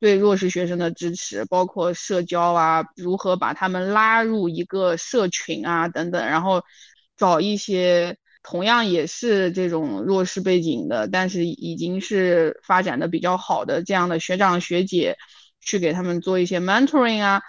[0.00, 6.62] 对弱势学生的支持，包括社交啊，如何把他们拉入一个社群啊等等，然后
[7.16, 8.18] 找一些。
[8.44, 15.16] 同样也是这种弱势背景的，但是已经是发展的比较好的这样的学长学姐，
[15.62, 17.40] 去给他们做一些 mentoring 啊，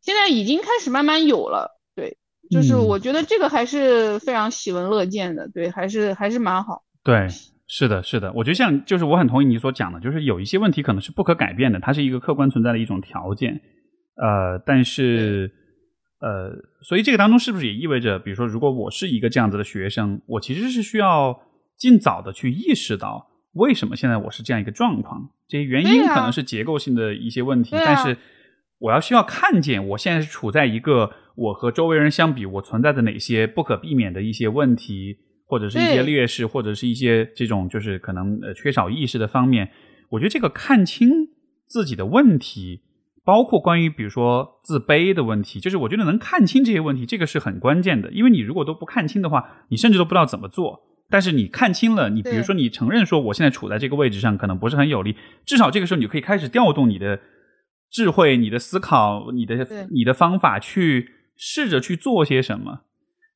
[0.00, 1.76] 现在已经开始慢慢有了。
[1.96, 2.16] 对，
[2.50, 5.48] 就是我觉得这个还是非常喜闻乐见的。
[5.48, 6.84] 对，还是还是蛮好。
[7.02, 7.26] 对，
[7.66, 8.32] 是的，是的。
[8.32, 13.60] 我觉得像就是我很同意你所讲的，就是有一些问题可能是不可改变的，它是一个客观存在的一种条件。
[14.14, 15.52] 呃，但是。
[16.20, 16.50] 呃，
[16.82, 21.42] 所以这个当中是不是也意味着，比如说，如果我是一个这样子的学生，我其实是需要
[21.76, 25.30] 尽早的去意识到，为什么现在我是这样一个状况？
[25.46, 28.18] 这些原因可能是结构性的一些问题，但是
[28.78, 39.70] 我要需要看见，我现在是处在一个我和周围人相比，我存在的哪些不可避免的一些问题，或者是一些劣势，或者是一些这种就是可能呃缺少意识的方面。
[40.10, 41.28] 我觉得这个看清
[41.68, 42.82] 自己的问题。
[43.28, 48.10] 包括关于比如说自卑的问题，就是我觉得能看清这些问题，这个是很关键的。
[48.10, 50.80] 因为你如果都不看清的话，你甚至都不知道怎么做。
[51.10, 57.20] 但是你看清了，你比如说你承认说我现在处在这个位置上可能不是很有利，至少这个时候你可以开始调动你的
[57.90, 62.84] 智慧、你的思考、你的你的方法去试着去做些什么。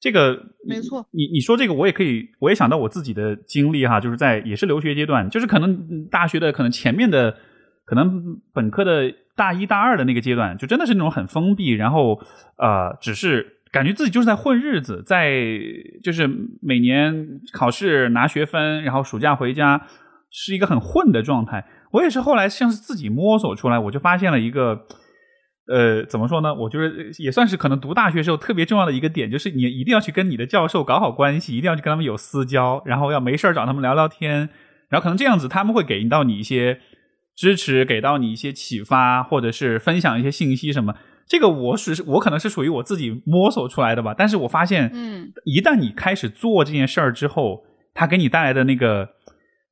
[0.01, 7.37] 这个没错，你你说这个我也可以，我也想到我自己的经历哈，就是在也是留学阶段，就是可能大学的可能前面的
[7.85, 9.13] 可能本科的。
[9.37, 12.21] 大一、大二的那个阶段，就真的是那种很封闭，然后
[12.59, 15.33] 呃，只是感觉自己就是在混日子，在
[16.03, 16.29] 就是
[16.61, 19.87] 每年考试拿学分，然后暑假回家，
[20.31, 21.65] 是一个很混的状态。
[21.93, 24.87] 我也是后来像是自己摸索出来，我就发现了一个
[25.69, 26.55] 呃，怎么说呢？
[26.55, 34.49] 我觉得也算是可能读大学时候特别重要的一个点，就是你一定要去跟你的教授搞好关系，一定要去跟他们有私交，然后要没事儿找他们聊聊天，
[34.89, 36.81] 然后可能这样子他们会给到你一些
[37.35, 40.95] 支持，给到你一些启发，或者是分享一些信息什么。
[41.27, 47.65] 这个我是我可能是属于我自己摸索出来的吧，但是我发现，嗯，一旦你开始做这件事儿之后，
[47.95, 49.09] 它给你带来的那个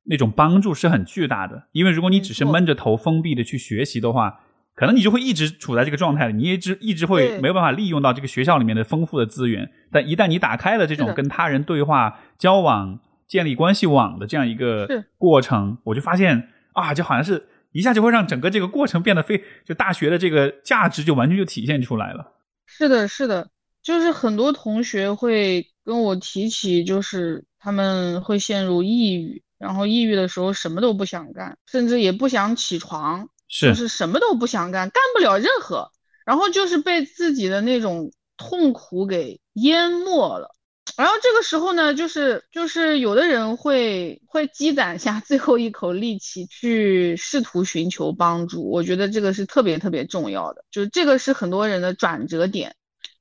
[0.05, 1.67] 那种帮助是很巨大的。
[1.73, 4.39] 因为如果你只是闷着头封闭的去学习的话，
[4.73, 9.69] 可能你就会一直处在这个状态里，你一直一直会没有办法利用到这个学校里面的丰富的资源。
[9.91, 12.97] 但一旦你打开了这种跟他人对话、交往、
[13.27, 14.87] 建立关系网的这样一个
[15.17, 17.47] 过程，我就发现啊，就好像是。
[17.73, 22.33] 一下就会让整个这个过程变得非就大学的这个价值就完全就体现出来了。
[22.65, 23.49] 是的，是的，
[23.81, 35.89] 就是很多同学会跟我提起，就是他们会陷入抑郁，然后抑郁的时候什么都不想干，甚至也不想起床，是就是什么都不想干，干不了任何，
[36.25, 40.53] 然后就是被自己的那种痛苦给淹没了。
[41.01, 52.75] 然后这个时候呢，就是就是有的人会会积攒下最后一口力气去试图寻求帮助，我觉得这个是特别特别重要的，就是这个是很多人的转折点，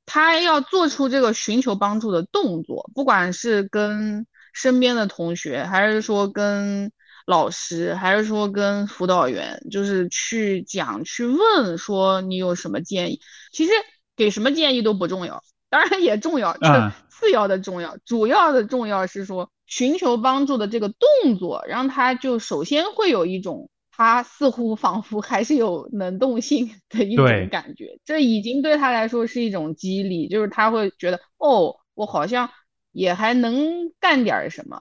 [0.04, 6.92] 他要做出这个寻求帮助的动作，不管是跟身边的同学，还是说跟
[7.26, 13.22] 老师，还是说跟辅导员，就是去讲去问说你有什么建议，
[13.52, 13.72] 其实
[14.16, 16.92] 给什么建议都不重要，当然也重要，这。
[17.12, 32.48] 次要的重要，主要的重要是说寻求帮助的这个动作，让他就首先会有一种他似乎仿佛还是有能动性的一种感觉，这已经对他来说是一种激励，就是他会觉得哦，我好像
[32.90, 34.80] 也还能干点什么，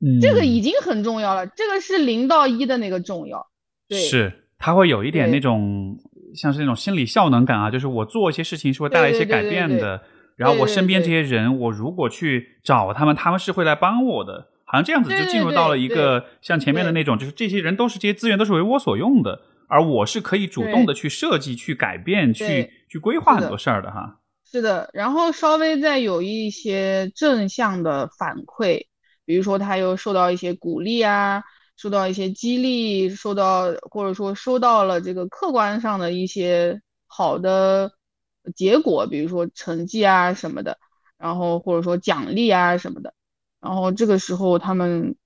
[0.00, 3.46] 嗯，这个已经很重要了，这个是零到一的那个重要，
[3.88, 5.98] 对，是他会有一点那种
[6.34, 10.02] 像是那种心理效能感啊，就是我做一些事情是会带来一些改变的。
[10.36, 14.48] 然后我身边这些人，我如果去找他们，他们是会来帮我的。
[14.64, 24.20] 好像这样子就进入到了一个像前面的那种，就是这些人都是这些资源都是为我所用的，而我是可以主动的去设计、去改变、去去规划很多事儿的哈。
[24.50, 28.86] 是的，然后稍微再有一些正向的反馈，
[29.26, 31.42] 比如说他又受到一些鼓励啊，
[31.82, 37.90] 受到一些激励，受到或者说收到了这个客观上的一些好的。
[38.54, 40.78] 结果，比如说成绩啊什么的，
[41.18, 43.14] 然后或者说奖励啊什么的，
[43.60, 45.16] 然后这个时候他们，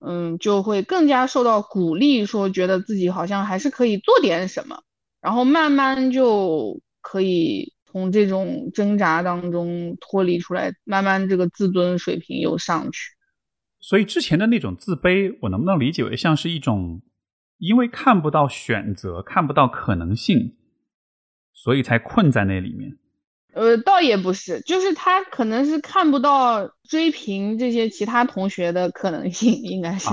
[0.00, 4.82] 嗯，就会更加受到鼓励，说觉得自己好像还是可以做点什么，
[5.20, 13.10] 然后慢慢就可以从这种挣扎当中脱离出来，慢慢这个自尊水平又上去。
[13.82, 17.02] 所以之前的那种自卑，我能不能理解为像是一种，
[17.58, 20.56] 因为看不到选择，看不到可能性。
[21.54, 22.96] 所以才困在那里面，
[23.52, 30.08] 呃，倒也不是，就是他可能是看不到追平这些其他同学的可能性，应该是，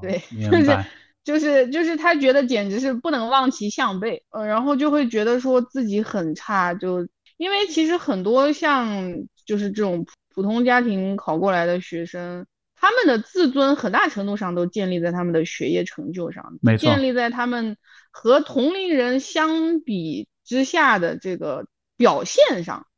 [0.00, 0.84] 对，就是
[1.22, 7.06] 就是就是他觉得简直是不能望其项背，呃，然后就会觉得说自己很差，就
[7.36, 9.14] 因为其实很多像
[9.46, 10.04] 就是这种
[10.34, 12.44] 普通家庭考过来的学生，
[12.80, 17.76] 他们的自尊很大程度上都建立在他们的学业成就上，没错，建立在他们
[18.10, 20.26] 和同龄人相比。
[20.42, 21.64] 之下的这个
[21.96, 22.88] 表现上，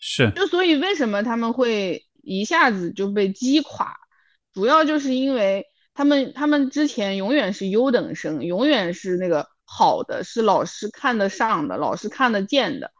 [0.00, 3.94] 是就所以为什么他们会一下子就被击垮，
[4.52, 12.90] 主要就是因为他们他们之前永远是优等生，永远是那个好的，是老师看得上的，老师看得见的。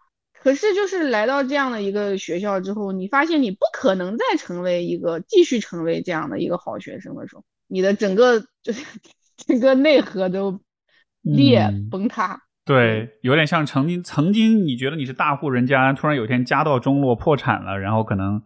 [0.43, 8.85] 可是就是来到这样的一个学校之后，你发现你不可能再成为一个继续成为这样的一个好学生的时候，你的整个就是
[9.47, 10.61] 整个内核都
[11.21, 12.43] 裂崩塌。
[12.65, 18.43] 对，有点像曾经曾经你觉得你是大户人家，突然有一天家道中落破产了，然后可能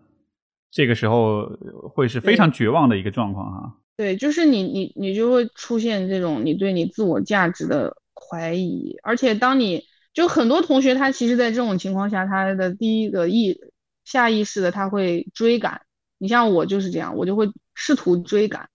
[0.71, 1.49] 这个时候
[1.95, 3.73] 会是非常绝望的一个状况哈。
[3.97, 9.83] 对，就是你你你就会出现这种你对你自我价值的怀疑，而且当你
[10.17, 13.57] 就很多同学他其实，在这种情况下，他的第一个意
[14.05, 15.83] 下意识的他会追赶。
[16.19, 18.69] 你像我就是这样，我就会试图追赶，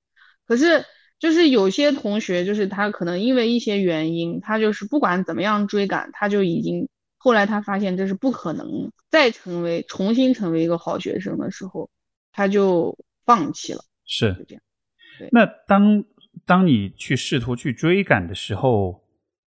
[0.45, 0.85] 可是。
[1.21, 11.91] 就是有些同学，就是他可能因为一些原因，他就是不管怎么样追赶，他就已经后来他发现这是不可能再成为重新成为一个好学生的时候，
[12.31, 13.81] 他就放弃了。
[14.03, 14.63] 是这样。
[15.31, 16.03] 那当
[16.47, 19.00] 当你去试图去追赶的时候，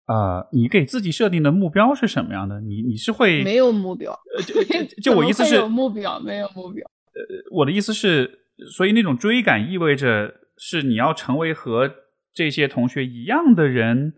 [0.07, 2.61] 呃，你给自己设定的目标是什么样的？
[2.61, 4.19] 你你是会没有目标？
[4.47, 6.85] 就就我意思是有目标没有目标。
[7.15, 8.41] 呃，我的意思是，
[8.71, 10.41] 所以那种追赶意味着。
[10.57, 11.93] 是你要成为和
[12.33, 14.15] 这些同学一样的人，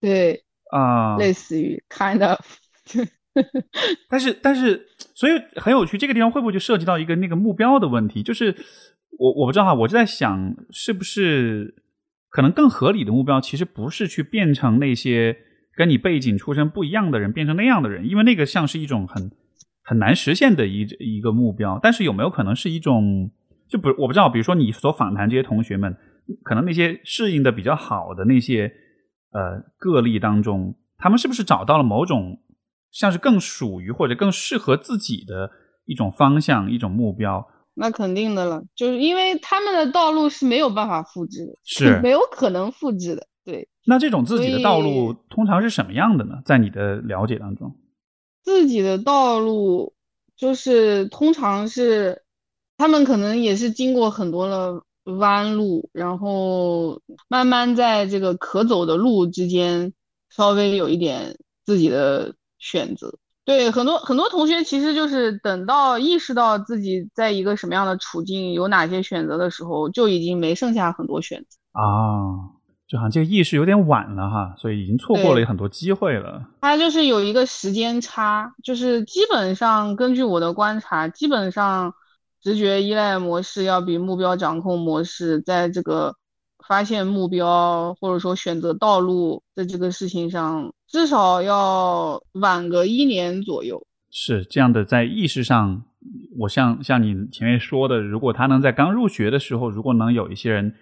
[0.00, 2.38] 对，啊，类似于 kind of。
[4.08, 8.22] 但是，但是，所以很有趣，这个地方会不会就涉及到一个那个目标的问题？
[8.22, 8.54] 就是
[9.18, 11.74] 我我不知道哈，我就在想，是不是
[12.36, 15.38] 可能更合理的目标，其实不是去变成那些
[15.74, 19.30] 跟你背景出身不一样的人，变成那样的人，因为那个像是一种很
[19.82, 21.80] 很难实现的一一个目标。
[21.82, 23.30] 但是有没有可能是一种，
[23.70, 25.96] 就不我不知道，比如说你所访谈这些同学们，
[26.44, 28.70] 可能那些适应的比较好的那些
[29.30, 32.38] 呃个例当中，他们是不是找到了某种？
[32.90, 35.50] 像是更属于或者更适合自己的
[35.86, 37.46] 一种方向、一种目标，
[37.78, 43.26] 那肯定的了，就是因为他们的道路是没有办法复制的，是没有可能复制的。
[43.44, 46.40] 对，那这种自己的道路通常是什么样的呢？
[46.44, 47.76] 在你的了解当中，
[48.42, 49.94] 自己的道路
[50.36, 52.22] 就是通常是
[52.76, 54.82] 他们可能也是经过很多的
[55.18, 59.92] 弯路，然后慢慢在这个可走的路之间
[60.30, 62.34] 稍微有一点自己的。
[62.58, 63.12] 选择
[63.46, 72.50] 对很多很多同学，其实就是等到意识到自己在一个什么样的处境，有哪些选择的时候，就已经没剩下很多选择啊，
[72.88, 76.42] 就好像这个意识有点晚了哈，所以已经错过了很多机会了。
[76.60, 81.94] 它就是有一个时间差，就是基本上根据我的观察，基本上
[82.42, 86.16] 直觉依赖模式要比目标掌控模式在这个
[86.68, 90.72] 发现目标或者说选择道路的这个事情上。
[90.88, 93.84] 至少要晚个一年左右。
[94.08, 95.82] 是这样的，在意识上，
[96.38, 100.72] 我像像你前面说的，如果他能在刚入学的时候，如果能有一些人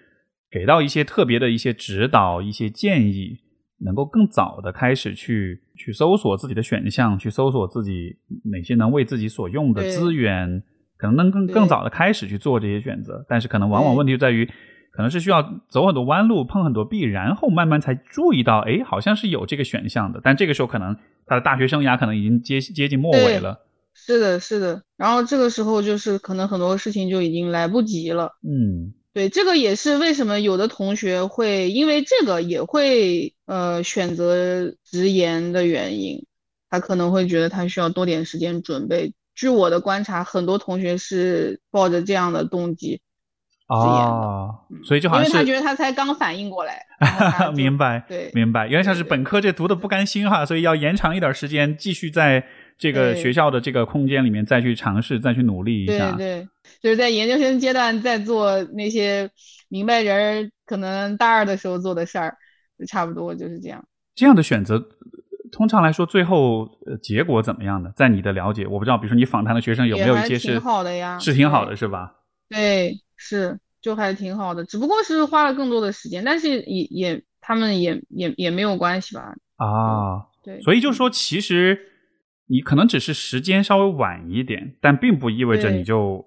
[0.51, 3.39] 给到一些特别的一些指导、一些建议，
[3.81, 8.15] 能够更早的开始去去搜索自己的选项，去搜索自己
[8.53, 10.63] 哪些能为自己所用的资源，
[10.99, 13.25] 可能能更更早的开始去做这些选择。
[13.27, 14.47] 但是可能往往问题就在于。
[14.95, 20.21] 可能是需要走很多弯路，碰很多壁，然后慢慢才注意到，哎，好像是有这个选项的。
[20.23, 23.61] 但这个时候，可能他的大学生涯可能已经接接近末尾了。
[23.93, 24.83] 是的，是的。
[24.97, 28.33] 然后这个时候，就是可能很多事情就已经来不及了。
[28.43, 36.25] 嗯，对，这个也是为什么有的同学会因为这个也会呃选择直言的原因。
[36.71, 39.13] 他可能会觉得他需要多点时间准备。
[39.37, 43.01] 据我的观察，很多同学是抱着这样的动机。
[43.75, 46.81] 哦，所以就好像是，因为他觉得他才刚反应过来，
[47.55, 52.45] 明白，对，明白，原来像是本科这读的不甘心哈，所以要延长一点时间，继续在
[52.79, 56.49] 这个学校的这个空间里面再去尝试，再去努力一下，对对，
[56.81, 59.31] 就是在研究生阶段再做那些
[59.69, 62.37] 明白人可能大二的时候做的事儿，
[62.79, 63.85] 就差不多就是这样。
[64.15, 64.83] 这样的选择，
[65.51, 66.69] 通常来说最后
[67.03, 67.91] 结果怎么样呢？
[67.97, 72.15] 在你的了解，我不知道，比如说你访谈的学生有没有一些是挺好的呀，是挺好的，是吧？
[72.49, 73.01] 对。
[73.17, 79.35] 是，就还挺好的，只不过是花了更多的时间，但是也也他们也也也没有关系吧？
[79.57, 81.79] 啊，对，所以就说其实
[82.47, 86.25] 你可能只是时间稍微晚一点，但并不意味着你就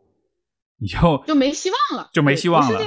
[0.79, 2.79] 你就就没希望了，就没希望了。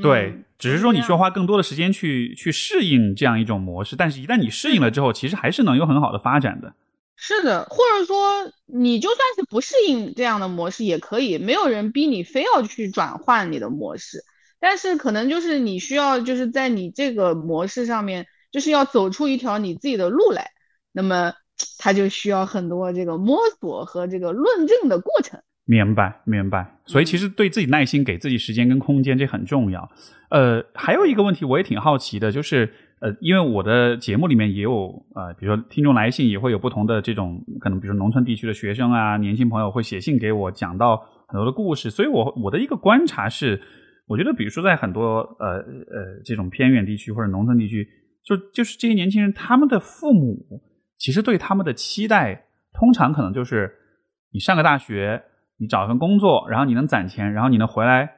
[0.00, 6.72] 对，只是说你需要花更多的时间去去适应这样一种模式，但是一旦你适应了之后，其实还是能有很好的发展的。
[7.18, 14.22] 是的，或者说你就算是不适应这样的模式也可以，没有人逼你非要去转换你的模式，
[14.60, 20.50] 但是可能就是你需要就是在你这个模式上面，就是要走出一条你自己的路来，
[20.92, 21.32] 那么
[21.78, 25.40] 它就需要很多这个摸索和这个论证的过程。
[25.64, 26.78] 明白，明白。
[26.84, 29.90] 所以其实对自己耐心，给自己时间跟空间，这很重要。
[30.28, 32.74] 呃，还有一个问题我也挺好奇的，就是。
[33.00, 40.96] 呃，因为我的节目里面也有呃，比如说听众来信也会有不同的这种可能，比如说农村地区的学生啊，年轻朋友会写信给我，讲到
[41.28, 41.90] 很多的故事。
[41.90, 43.60] 所以，我我的一个观察是，
[44.06, 47.86] 我觉得，比如说在很多呃呃这种偏远地区或者农村地区，
[48.24, 50.62] 就就是这些年轻人，他们的父母
[50.96, 53.70] 其实对他们的期待，通常可能就是
[54.32, 55.22] 你上个大学，
[55.58, 58.10] 你找份工作，然后你能攒钱，然后你能回来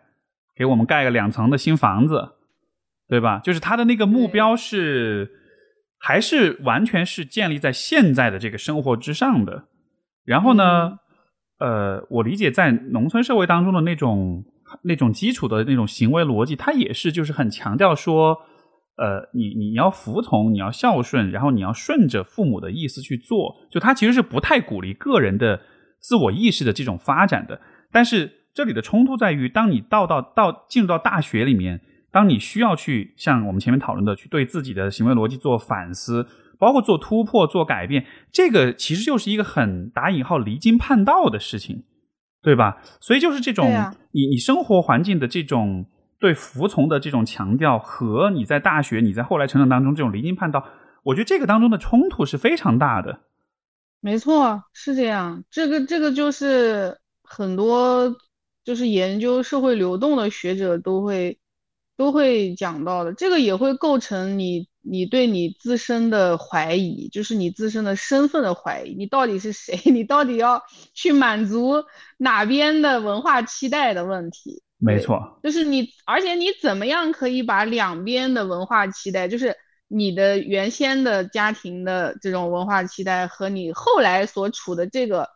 [0.54, 2.34] 给我们盖个两层的新房子。
[3.08, 3.40] 对吧？
[3.42, 5.30] 就是他的那个目标是，
[5.98, 9.64] 还是完全是建立在现在的这个生活之上的。
[10.26, 10.98] 然后呢，
[11.58, 14.44] 呃，我理解在农村社会当中的那种
[14.82, 18.36] 那种基础的那种行为逻辑，它也是就是很强调说，
[18.98, 23.56] 呃，你你要服从，你要孝顺，然后你要顺着父母的意思去做。
[23.70, 25.62] 就他其实是不太鼓励个人的
[25.98, 27.58] 自我意识的这种发展的。
[27.90, 31.80] 但是这里的冲突在于，当你到到到进入到大学里面。
[32.10, 36.26] 当你需要去像我们前面讨论的，去对自己的行为逻辑做反思，
[36.58, 41.84] 包括做突破、做改变，这个其实就是一个很打引号离经叛道的事情，
[42.42, 42.78] 对吧？
[43.00, 43.70] 所以就是这种
[44.12, 45.86] 你你生活环境的这种
[46.18, 50.64] 对服从的这种强调，和你在大学、你在后来成长当中这种离经叛道，
[51.04, 53.20] 我觉得这个当中的冲突是非常大的。
[54.00, 55.44] 没错，是这样。
[55.50, 58.16] 这个这个就是很多
[58.64, 61.38] 就是研究社会流动的学者都会
[61.98, 63.12] 都会讲到的。
[63.12, 68.94] 这个也会构成你你对你自身的怀疑，就是你自身的身份的怀疑。
[68.94, 69.78] 你到底是谁？
[69.90, 70.62] 你到底要
[70.94, 71.84] 去满足
[72.16, 74.62] 哪边的文化期待的问题？
[74.78, 79.56] 没错，就是你，而且你怎么样可以把两边的文化期待，就是
[79.88, 85.28] 你的原先的家庭的这种文化期待和你后来所处的这个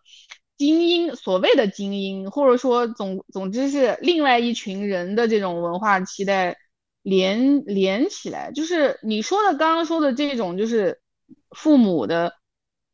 [0.62, 6.56] 精英，所谓的精英，或者说总总之是另外一群人的这种文化期待
[7.02, 11.00] 连连起来，就是你说的刚刚说的这种，就是
[11.50, 12.32] 父母的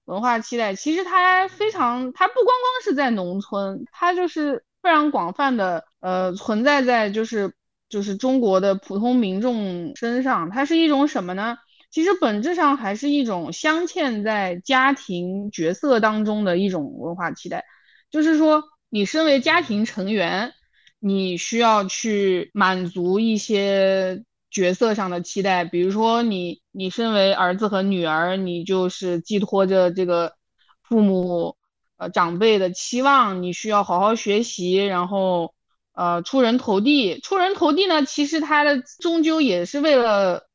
[0.07, 5.85] 文化期待，其实它非常，它不光光是在农村，它就是非常广泛的。
[6.01, 7.53] 呃，存在在就是
[7.91, 11.59] 就是中国的普通民众身上，它是一种什么呢？
[11.91, 17.65] 其实本质上还是一种镶嵌在家庭角色当中的一种文化期待，
[18.11, 20.53] 就是说，你身为家庭成员，
[21.01, 30.35] 你需要去满足一些角色上的期待，比如说你你身为儿子和女儿，你就是寄托着这个
[30.83, 31.57] 父母
[31.97, 35.55] 呃长辈的期望，你需要好好学习，然后。
[35.95, 40.48] 呃，出人头地，出人头地呢，其实他的终究也是为了，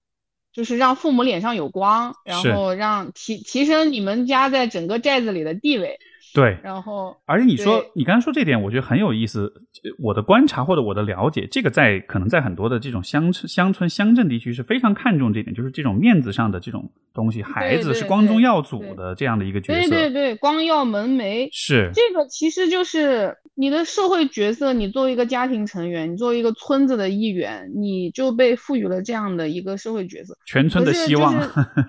[0.54, 6.00] 就是让父母脸上有光，然后让提提升你们家在整个寨子里的地位。
[6.34, 9.54] 对，然后，而且你说你刚才说这点，我觉得很有意思。
[10.00, 17.44] 我的观察或者我的了解，这个在可能在很多的这种乡村、乡村、乡镇地区是非常看重这点，就是这种面子上的这种东西。
[17.44, 24.74] 孩子是光宗耀祖的这样的一个角色，对对对，光耀门楣是这个，其实就是你的社会角色。
[24.74, 31.36] 你作为一个家庭成员，你作为一个村子的一员，你就被赋予了这样的一个社会角色，全村的希望。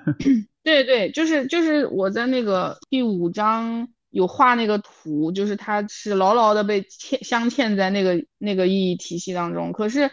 [0.64, 3.88] 对对，就是就是我在那个第五章。
[4.14, 9.72] 有画那个图，就是它是牢牢的被嵌镶嵌在那个那个意义体系当中。
[9.72, 10.08] 可是，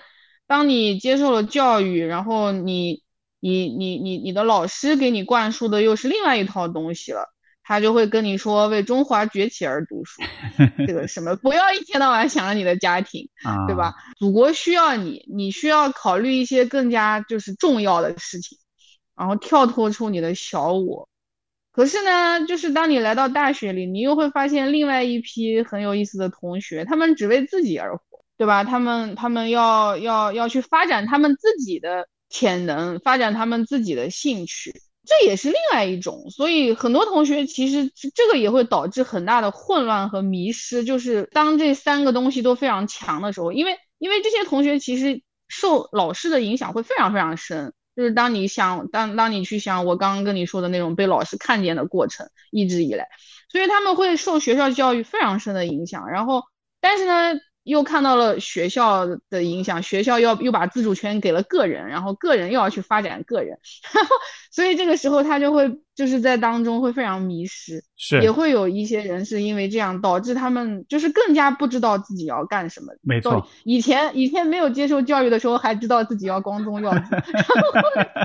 [0.48, 3.04] 当你接受了教育，然后你
[3.40, 7.28] 你你你你的老师给你灌输的又是另外一套东西了，
[7.62, 10.24] 他就会跟你说为中华崛起而读书，
[10.88, 13.30] 这个什么不要一天到晚想着你的家庭，
[13.68, 13.94] 对吧？
[14.18, 18.58] 祖国需要你，你需要考虑一些更加就是重要的事情，
[19.16, 21.08] 然后跳脱出你的小我。
[21.72, 28.04] 可是呢，就是当你来到大学里，你又会发现另外一批很有意思的同学，他们只为自己而活，
[28.38, 28.64] 对吧？
[28.64, 34.74] 他们他们要要要去发展他们自己的潜能，发展他们自己的兴趣，
[35.06, 36.30] 这也是另外一种。
[36.30, 40.84] 所以很多同学其实这个也会导致很大的混乱和迷失。
[40.84, 47.74] 就是当这三个东西都非常强的时候，因为因为这些同学其实受老师的影响会非常非常深。
[47.96, 53.08] 就是当你想当当你去想我刚刚跟你说的那种被老师看见的过程，一直以来，
[53.50, 56.10] 所以他们会受学校教育非常深的影响。
[56.10, 56.44] 然后，
[56.80, 63.58] 但是呢，又看到了学校的影响，学校要又把自主权给了个人，然后个人又要去发展个人，
[63.94, 64.10] 然后，
[64.52, 72.88] 所以这个时候他就会就是在当中会非常迷失，是也会有一些人是因为这样导致他们就是更加不知道自己要干什么。
[73.02, 76.98] 没错，以前以前没有接受教育的时候还知道自己要光宗耀祖，
[77.32, 77.54] 然后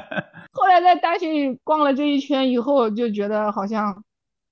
[0.52, 4.02] 后来在大学里逛了这一圈以后，就觉得好像。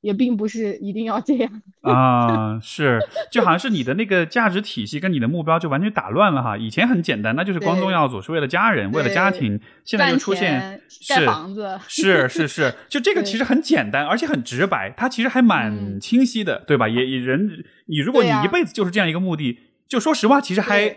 [0.04, 1.50] 也并不是一定要这样
[1.80, 3.00] 啊，是
[3.32, 6.58] 就好像是你的那个价值体系跟你的目标就完全打乱了哈。
[6.58, 9.58] 以前很简单，那就是光宗耀祖，是为了家人，为了家庭。
[9.82, 16.86] 现在又出现是房子，是是是， 就这个其实很简单，而且很直白，它其实还蛮清晰的，对吧？
[16.86, 20.96] 也也人，你如果你一辈子就是这样一个目的，就说实话，其实还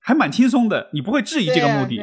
[0.00, 2.00] 还蛮轻松的，你不会质疑这个目的。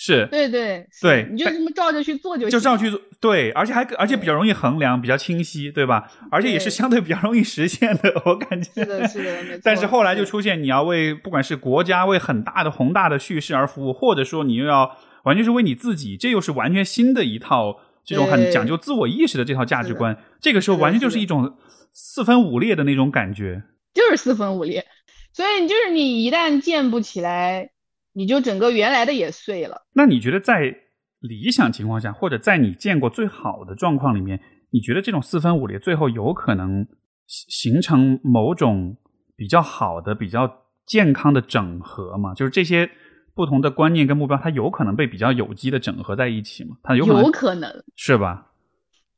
[0.00, 6.08] 是对对对，你就这么照着去做就行，就照去做，对，而且还而且比较容易衡量，比较清晰，对吧？
[6.30, 8.70] 而且也是相对比较容易实现的，我感觉。
[8.74, 20.16] 是的，是的，但是后来就出现，你要为不管是国家为很大的宏大的叙事而服务，或者说你又要完全是为你自己，这又是完全新的一套这种很讲究自我意识的这套价值观。
[20.40, 21.56] 这个时候完全就是一种
[21.92, 24.86] 四分五裂的那种感觉，就是四分五裂。
[25.32, 27.70] 所以你就是你一旦建不起来。
[28.18, 29.86] 你就整个原来的也碎了。
[29.92, 30.74] 那你觉得在
[31.20, 34.40] 理想情况下，或者在你见过最好的状况里面，
[34.70, 36.84] 你觉得这种四分五裂最后有可能
[37.28, 38.96] 形成某种
[39.36, 40.52] 比较好的、比较
[40.84, 42.34] 健康的整合吗？
[42.34, 42.90] 就是这些
[43.36, 46.76] 不同的观念跟目标，它有可能被比较有机的整合在一起吗？
[46.82, 48.50] 它有有可能是吧？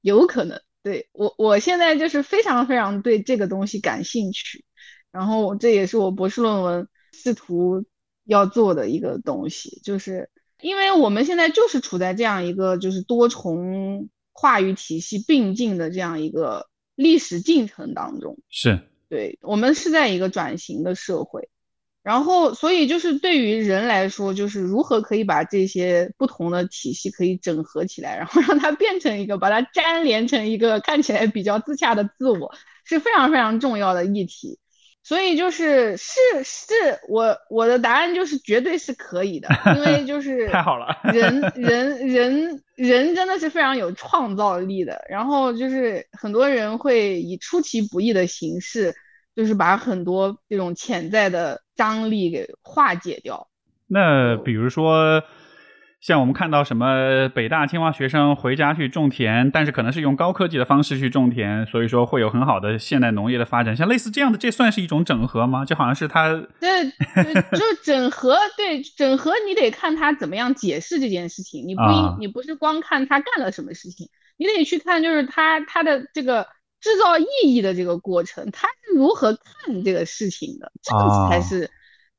[0.03, 0.61] 有可能。
[0.83, 4.63] 对我，我现在就是非常非常对这个东西感兴趣，
[5.11, 7.83] 然后这也是我博士论文试图。
[8.31, 21.49] 要做的一个东西，就是因为我们现在就是处在这样一个就是多重话语体系并进的这样一个历史进程当中，是对我们是在一个转型的社会。
[22.03, 32.55] 然后，所以就是对于人来说，就是如何可以把这些不同的体系可以整合起来，然后让它变成一个，把它粘连成一个看起来比较自洽的自我，
[32.85, 34.59] 是非常非常重要的议题。
[35.11, 36.13] 所以就是是
[36.45, 36.73] 是，
[37.09, 45.05] 我我的答案就是绝对是可以的， 因为就是太好了，人人人人真的是非常有创造力的。
[45.09, 48.95] 然后就是很多人会以出其不意的形式。
[49.37, 53.49] 就是把很多这种潜在的张力给化解掉。
[53.87, 55.23] 那比如说，
[56.01, 63.77] 像我们看到什么北大清华学生回家去种田，但是可能是用高科技的方式去种田，所以说会有很好的现代农业的发展。
[63.77, 65.65] 像类似这样的，这算是一种整合吗？
[65.65, 66.85] 就好像是他对，
[67.53, 71.67] 就整合，对整合，你得看他怎么样解释这件事情。
[71.67, 76.47] 你不应，你不是光看他干了什么事情，你得去看就是他他的这个。
[76.83, 80.73] 制造意义的这个过程，他是如何看这个事情的？
[80.81, 81.71] 这个才是，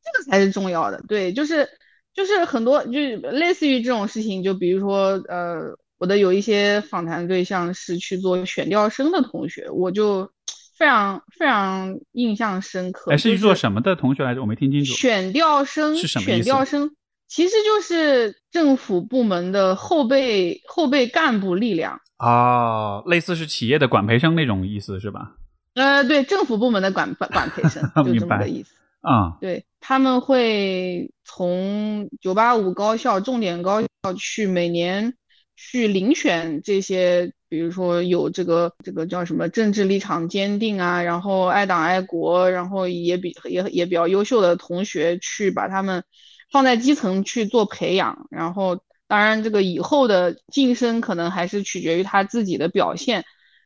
[0.04, 1.04] 这个才是重要的。
[1.08, 1.68] 对，就是
[2.14, 2.92] 就是很多，就
[3.32, 10.30] 类似于这种事情，就比如说，呃，我的有一些访谈对象是去做选调生的同学，我就
[10.78, 13.12] 非常非常印象深刻。
[13.12, 14.42] 哎，是去做什么的同学来着？
[14.42, 14.94] 我没听清楚。
[14.94, 16.26] 选调生是什么？
[16.26, 16.92] 选调生
[17.28, 22.02] 其实就是政府部门的后备后备干部力量。
[22.18, 25.32] 啊，类似是企业的管培生那种意思是吧？
[25.76, 29.38] 呃，对，政府部门的管管管培生 就这么个意思啊。
[29.40, 35.16] 对，他们会从九八五高校、重点高校去每年
[35.58, 46.06] 去遴选这些，比如说有这个这个叫什么政治立场坚定啊，然后爱党爱国，然后也比也也比较优秀的同学去把他们
[46.50, 48.82] 放在基层去做培养，然后。
[49.12, 53.26] 当然，这个以后的晋升可能还是取决于他自己的表现。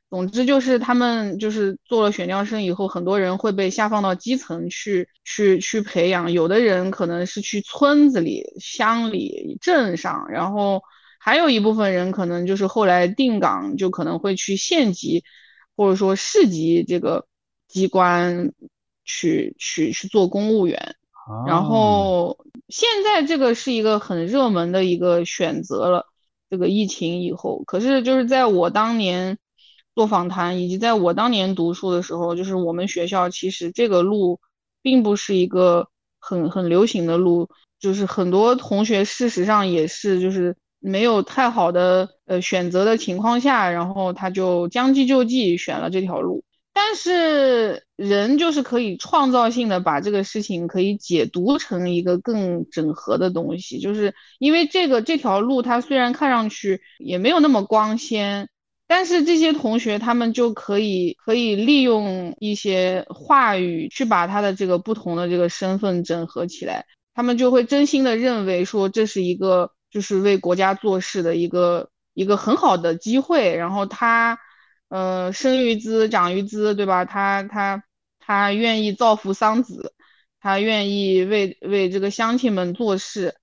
[0.09, 6.31] 总之，就是他们就是做了选调生以后，很多人会被下放到基层去，去去培养。
[6.31, 10.83] 有的人可能是去村子里、乡里、镇上，然后
[11.19, 15.23] 还有一部分人可能就是后来定岗，就可能会去县级
[15.75, 17.27] 或者说市级这个
[17.67, 18.53] 机关
[19.03, 20.95] 去去去做公务员。
[21.47, 22.37] 然后
[22.69, 26.05] 现在这个是一个很热门的一个选择了，
[26.49, 29.39] 这个疫情以后，可是就是在我当年
[29.95, 34.39] 做访谈，以及在我当年读书的时候，就是我们学校其实这个路
[34.81, 35.87] 并不是一个
[36.19, 46.43] 很很流行的路，就是很多同学事实上也是就是没有太好的呃选择的情况下，然后他就将计就计选了这条路。
[46.77, 58.49] 但是人就是可以创造性的把这个事情可以解读成一个更整合的东西，就是因为这个这条路它虽然看上去也没有那么光鲜，
[58.87, 74.39] 但是这些同学他们就可以可以利用一些话语去把他的这个不同的这个身份整合起来，他们就会真心的认为说这是一个就是为国家做事的一个一个很好的机会，然后他。
[74.87, 77.05] 呃，生于资，长于资，对吧？
[77.05, 77.83] 他他
[78.19, 79.91] 他愿意造福桑梓，
[80.39, 83.35] 他愿意为为这个乡亲们做事，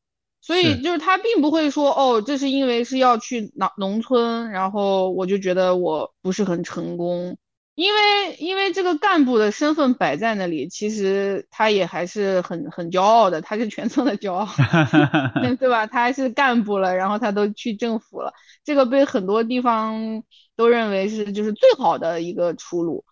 [0.43, 7.39] 所以就是他并不会说哦，这是因为是要去农农村，然后我就觉得我不是很成功，
[7.75, 14.47] 因为因为这个干部的身份摆在那里，其实他也还是很很骄傲的，他是全村的骄傲，
[15.59, 15.87] 对吧？
[15.87, 18.35] 他还是干部了，然后他都去政府了，
[18.65, 20.23] 这个被很多地方。
[20.55, 23.07] 都认为是就是最好的一个出路，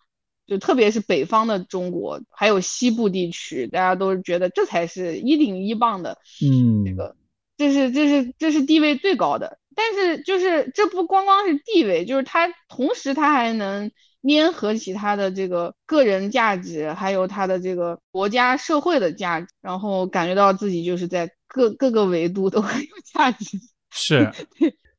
[0.45, 7.15] 就特别是北方的中国，还有西部地区，大家都觉得这才是一顶一棒的，嗯，这个
[7.61, 9.59] 这是这是这是地位最高的。
[9.75, 13.89] 但是就是这不光光是地位，就是他同时他还能
[14.27, 23.57] 粘合起他的这个个人价值，还有他的这个国家社会的价值，然后感觉到自己就是在各各个维度都很有价值。
[23.91, 24.31] 是。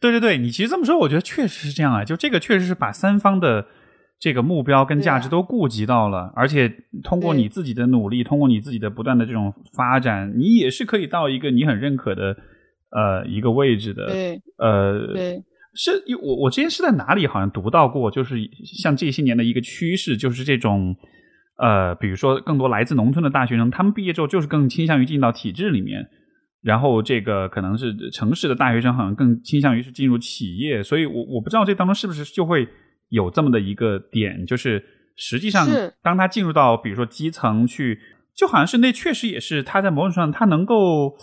[0.00, 2.04] 对对对，你其实这么说，我觉得确实是这样啊。
[2.04, 3.64] 就这个确实是把三方的
[4.18, 6.68] 这个目标跟价值都顾及到了，而且
[7.04, 12.36] 通过你自己的努力，通过你自己的不断的这种发展，你也是可以到一个你很认可的
[12.92, 14.06] 呃一个位置的。
[14.06, 15.42] 对，呃，对，
[15.74, 15.90] 是
[16.22, 18.36] 我我之前是在哪里好像读到过，就是
[18.80, 20.94] 像这些年的一个趋势，就是这种
[21.58, 26.06] 呃，比如说更多来自农村的大学生，他们毕业之后就是更倾向于进到体制里面。
[26.62, 32.68] 然后这个可能是城市的大学生，好像更倾向于是进入企业，所以我我不知道这当中是不是就会
[33.08, 34.80] 有这么的一个点，就是
[35.16, 35.66] 实际上
[36.04, 37.98] 当他进入到比如说基层去，
[38.36, 41.16] 就好像是那确实也是他在某种上他能够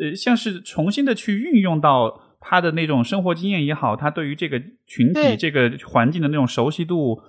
[0.00, 7.20] 呃，像是重新的去运用到他的那种生活经验也好，他对于这个群体、这个环境的那种熟悉度，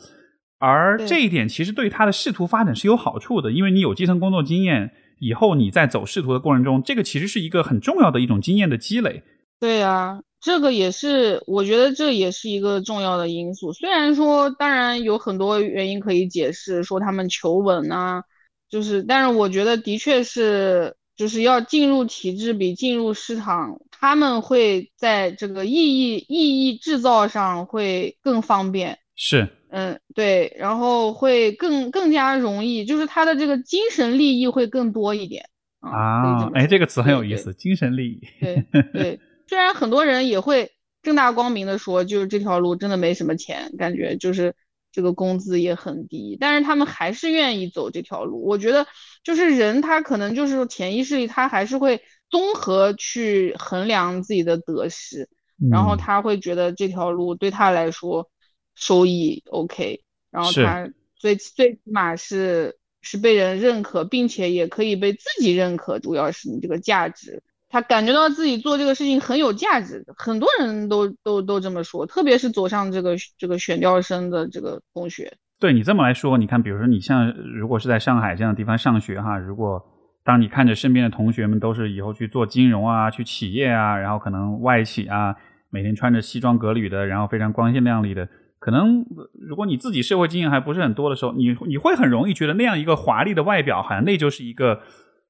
[0.59, 9.23] 而这一点其实对他的仕途发展是有好处的，因为你有基层工作经验，以后你在走仕途的过程中，这个其实是一个很重要的一种经验的积累。
[9.59, 10.21] 对啊。
[10.41, 13.73] 这个也是，我觉得这也是一个重要的因素。
[13.73, 18.23] 虽然说，当然有很多原因可以解释，说他们求稳啊，
[18.69, 28.97] 就是，但是我觉得的确是，就是要进入体制比进入市场，他们会在这个意义意义制造上会更方便。
[29.17, 35.43] 是，嗯，对，然后会更更加容易，就是他的这个精神利益会更多一点
[35.81, 36.49] 啊。
[36.53, 38.21] 哎，这个词很有意思，精神利益。
[38.39, 39.19] 对对。
[39.45, 40.71] 虽然很多人也会
[41.03, 44.55] 正大光明的说，就是这条路真的没什么钱，感觉就是
[44.99, 48.43] 这个工资也很低，但是他们还是愿意走这条路。
[48.43, 48.85] 我觉得
[49.23, 55.29] 就是人他可能就是潜意识里他还是会综合去衡量自己的得失，
[55.71, 58.29] 然后他会觉得这条路对他来说
[58.75, 67.41] 收益 OK，然后他最最起码是是被人认可，并且也可以被自己认可，主要是你这个价值。
[67.71, 75.31] 他感觉到自己做这个事情很有价值，很多人都都都这么说，特别是走上这个这个选调生的这个同学。
[75.59, 79.79] 对你这么来说，你看，比如说你像如果是在上海这样的地方上学哈，如果
[80.23, 85.35] 当你看着身边的同学们都是以后去做金融啊、去企业啊，然后可能外企啊，
[85.69, 94.81] 每天穿着西装革履的，然后非常光鲜亮丽的，可能如果你自己社会经验还不是很多的时候，你你会很容易觉得那样一个华丽的外表，好像那就是一个。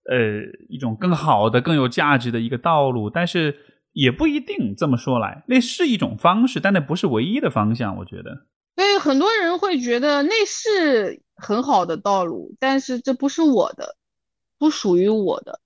[0.05, 3.57] 呃，一种更好的、更有价值的一个道路，但是
[3.91, 7.97] 也不一定这么说来，那是一种方式，但那不是唯一的方向。
[7.97, 8.45] 我觉得，
[8.75, 13.97] 所以很多人会觉得那是很好的道路，但是这不是我的，
[14.57, 15.59] 不属于我的。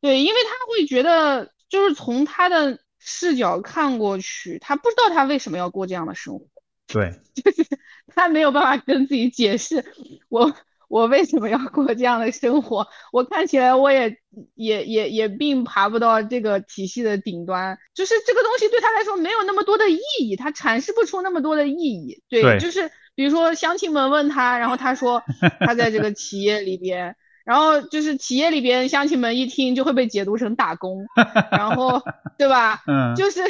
[0.00, 6.46] 对，因为他会觉得，就是从他的视角看过去，他不知道他为什么要过这样的生活。
[6.86, 7.66] 对， 就是
[8.14, 9.84] 他没有办法跟自己解释
[10.28, 10.54] 我。
[10.94, 12.86] 我为什么要过这样的生活？
[13.10, 14.16] 我看起来我也
[14.54, 22.22] 也也也并爬不到这个体系的顶端，就是这个东西对他来说没有那么多的意义，他阐释不出那么多的意义。
[22.28, 25.20] 对，就是比如说乡亲们问他，然后他说
[25.66, 31.04] 他在这个企业里边，然后就是企业里边乡亲们一听就会被解读成打工，
[31.50, 32.00] 然后
[32.38, 32.84] 对吧？
[32.86, 33.40] 嗯，就是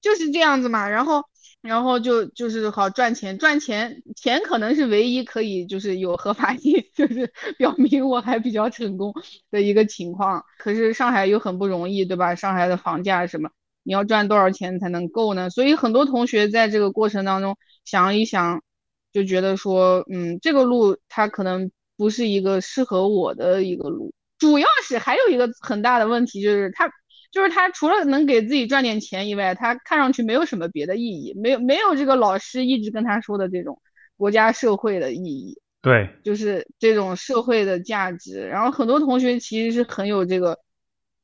[0.00, 1.22] 就是这样子嘛，然后。
[1.66, 9.14] 然后就就是好赚钱，赚钱钱可能是唯一可以就是有合法 性，就是表明我还比较成功
[9.50, 10.44] 的一个情况。
[10.58, 12.34] 可是上海又很不容易，对吧？
[12.34, 13.48] 上海的房价什么，
[13.82, 15.48] 你要赚多少钱才能够呢？
[15.48, 17.56] 所以很多同学在这个过程当中
[17.86, 18.62] 想一想，
[19.10, 24.12] 就觉得说，嗯，这个路它可能不是一个适合我的一个路。
[24.38, 26.90] 主要是还有一个很大的问题就是它。
[27.34, 33.82] 就是他除了能给自己赚点钱以外，他看上去没有什么别的意义，没有没有这个老师一直跟他说的这种
[34.16, 35.58] 国家社会的意义。
[35.82, 38.46] 对，就是这种社会的价值。
[38.46, 40.60] 然后很多同学其实是很有这个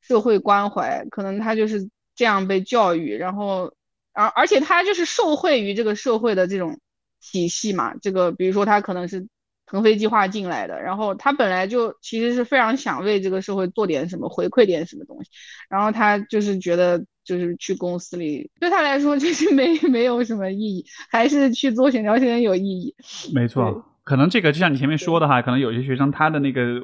[0.01, 3.73] 社会关怀，可能他就是这样被教育，然后
[4.11, 6.77] 而而且他就是受惠于这个社会的这种
[7.21, 7.95] 体系嘛。
[8.01, 9.25] 这个比如说他可能是。
[9.71, 15.29] 腾飞计划进来的，然后他本来就其实是非常想为这个社会做点什么，回馈点什么东西，
[15.69, 22.93] 然后他就是觉得就是去公司里对他来说 就是没没有什么意义，还是去做选调生有意义。
[23.33, 26.81] 没错，可能这个就像你前面说的哈，可能有些学生他的那个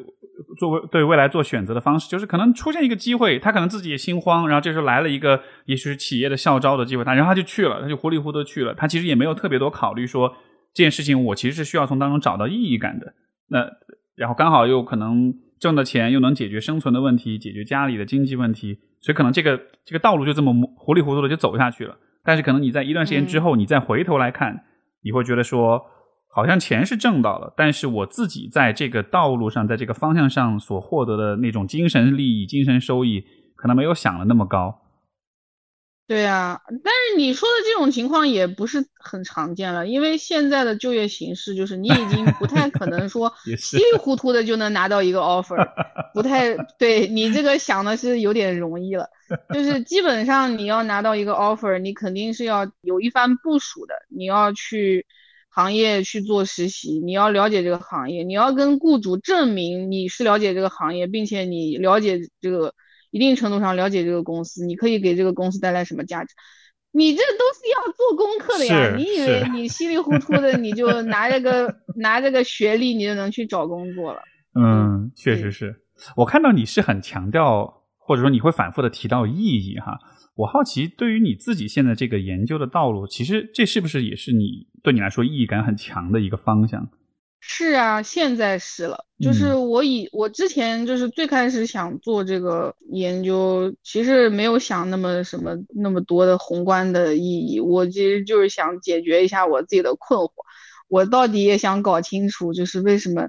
[0.57, 10.33] 作为对未来做选择的方式，就是可能出现一个机会，他可能自己也心慌，然后这时候来了一个也许是企业的校招的机会，他然后他就去了，他就糊里糊涂去了，他其实也没有特别多考虑说。
[10.77, 13.11] 这件事情我其实是需要从当中找到意义感的，
[13.47, 13.67] 那
[14.15, 21.97] 然后刚好又可能挣的钱又能解决生存的问题，解决家里的经济问题，所以可能这个这个道路就这么糊里糊涂的就走下去了。
[22.23, 24.65] 但是可能你在一段时间之后，你再回头来看，
[25.01, 25.83] 你会觉得说，
[26.29, 33.23] 好像钱是挣到了，但是我自己在这个道路上，在这个方向上所获得的那种精神利益、精神收益，
[33.55, 34.79] 可能没有想的那么高。
[36.07, 45.57] 对啊，但是你说的这种情况也不是很常见了，因为现在的就业形势就是你已经不太可能说 稀里糊涂的就能拿到一个 offer，
[46.15, 49.09] 不太对你这个想的是有点容易了，
[49.53, 55.05] 就是基本上你要拿到一个 offer，你肯定是要有一番部署的，你要去
[55.49, 62.73] 行业去做实习，你要了解这个行业，你要跟雇主证明你是了解这个行业，并且你了解这个。
[63.17, 66.35] 一定程度上了解这个公司，你可以给这个公司带来什么价值？
[66.91, 68.95] 你这都是要做功课的呀！
[68.95, 74.21] 你以为你稀里糊涂的你就拿着个 拿着个学历，你就能去找工作了？
[74.53, 75.81] 嗯，确实是
[76.15, 79.99] 我看到你是很强调或者说你会反复的提到意义哈。
[80.35, 86.87] 我好奇，对于你自己现在这个研究的道路，其实这是不是也是你对你来说意义感很强的一个方向？
[87.39, 89.05] 是啊，现在是了。
[89.19, 100.29] 就是我以我之前就是最开始想做这个研究，其实没有想那么什么那么多的宏观的意义，我其实就是想解决一下我自己的困惑。
[100.87, 103.27] 我到底也想搞清楚，就是为什么，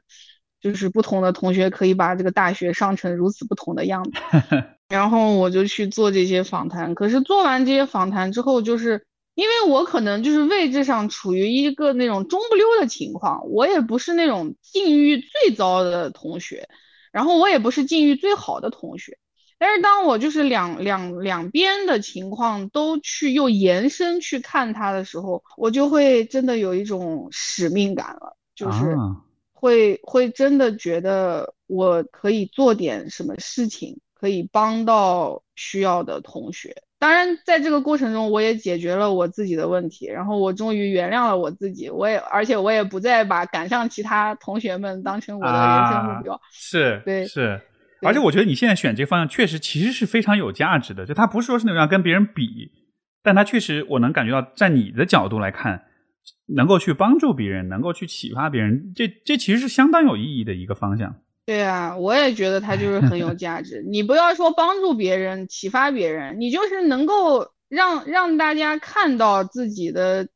[0.61, 4.13] 就是不同的同学可以把这个大学上成如此不同的样子。
[4.89, 9.05] 然后我就去做这些访谈，可是做完这些访谈之后，就是
[9.39, 16.69] 因为我可能就是位置上处于一个那种中不溜的情况，我也不是那种境遇最糟的同学，
[17.13, 19.17] 然后我也不是境遇最好的同学，
[19.57, 28.97] 但是当我就是两两两边的情况都去又延伸去看他的时候，我就会真的有一种使命感了，就是
[29.53, 34.01] 会会真的觉得我可以做点什么事情。
[34.21, 46.41] 可以帮到需要的同学，当然在这个过程中，我也解决了我自己的问题，然后我终于原谅了我自己，我也而且我也不再把赶上其他同学们当成我的人生目标。
[46.53, 47.61] 是，对，是，
[48.03, 52.73] 而且我觉得你现在选这个方向确实其实是非常有价值的，就他不是说是那种要跟别人比，
[53.23, 55.85] 但他确实我能感觉到，在你的角度来看，
[56.57, 61.15] 能够去帮助别人，能够去启发别人，这这其实是相当有意义的一个方向。
[61.49, 63.83] 对啊，我也觉得他就是很有价值。
[63.89, 70.29] 你不要说帮助别人、启发别人，你就是能够让让大家看到自己的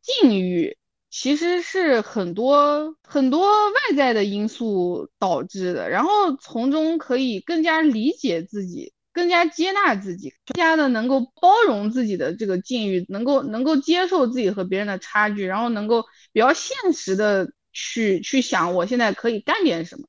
[0.00, 0.78] 境遇，
[1.10, 20.06] 其实是很多很多外在的因素导致的，然后从中可以更加理解自己，更加接纳自己，更加的能够包容自己的这个境遇，能够能够接受自己和别人的差距，然后能够比较现实的去去想，我现在可以干点什么。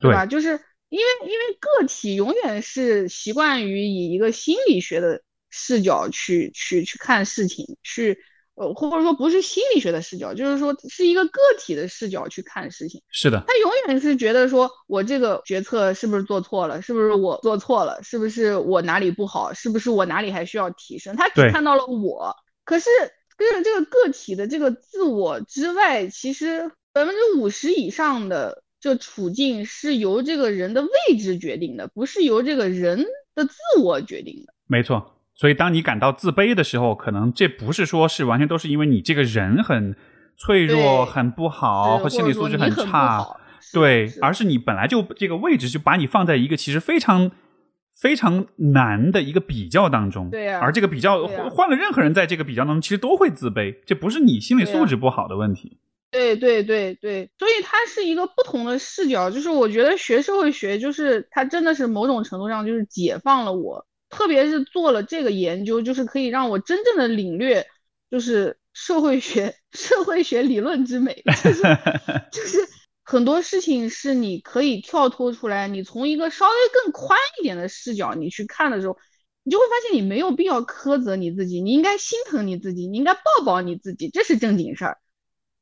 [0.00, 0.26] 对吧？
[0.26, 0.48] 就是
[0.90, 5.20] 因为因为个体永远是习惯于以一个心理学的
[5.50, 8.18] 视角去去去看事情，去
[8.54, 13.02] 呃或者说不是心理学的视角，就是说是一个个体的视角去看事情。
[13.10, 16.80] 是的，他永远是觉得说我这个决策是不是做错了？
[16.80, 18.00] 是不是我做错了？
[18.02, 19.52] 是不是我哪里不好？
[19.52, 21.16] 是不是我哪里还需要提升？
[21.16, 22.34] 他只看到了我，
[22.64, 22.88] 可是
[23.36, 28.62] 跟着这个个体的这个自我之外，其实百分之五十以上的。
[28.80, 33.04] 这处境是由这个人的位置决定的，不是由这个人
[33.34, 34.54] 的自我决定的。
[34.66, 39.96] 没错，所以当你感到自卑的时候，可能这不是说是完全都是因为你这个人很
[40.36, 43.26] 脆弱、很不好，或心理素质很差，
[43.72, 47.32] 对，而是你本来就这个位置就把你放在一个其实非常
[48.00, 50.30] 非常难的一个比较当中。
[50.30, 55.78] 对呀，而这个比较换了任何人在这个比较当中，其实都会自卑，这不是你心理素质不好的问题。
[56.10, 67.66] 对对对对，所以它是一个不同的视角，就是我觉得学社会学，就是它真的是某种程度上就是解放了我，特别是做了这个研究，就是可以让我真正的领略，
[68.10, 71.62] 就是社会学 社会学理论之美，就是
[72.32, 72.58] 就 是
[73.04, 78.96] 很多事情是你可以跳脱出来，你从一个稍微更宽一点的视角你去看的时候，
[79.42, 84.98] 你就会发现你没有必要苛责你自己，你应该心疼你自己，你应该抱抱你自己，这是正经事儿，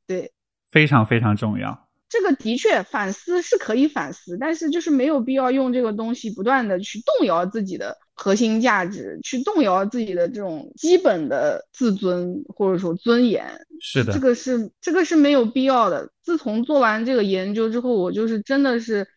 [0.07, 0.31] 对。
[0.69, 13.45] 非常非常重要，这个的确反思是可以反思，但是就是没有必要用这个东西不断的去动摇自己的核心价值，去动摇自己的这种基本的自尊或者说尊严。
[13.81, 16.09] 是的，这个是这个是没有必要的。
[16.23, 19.07] 自从做完这个研究之后，我就是真的是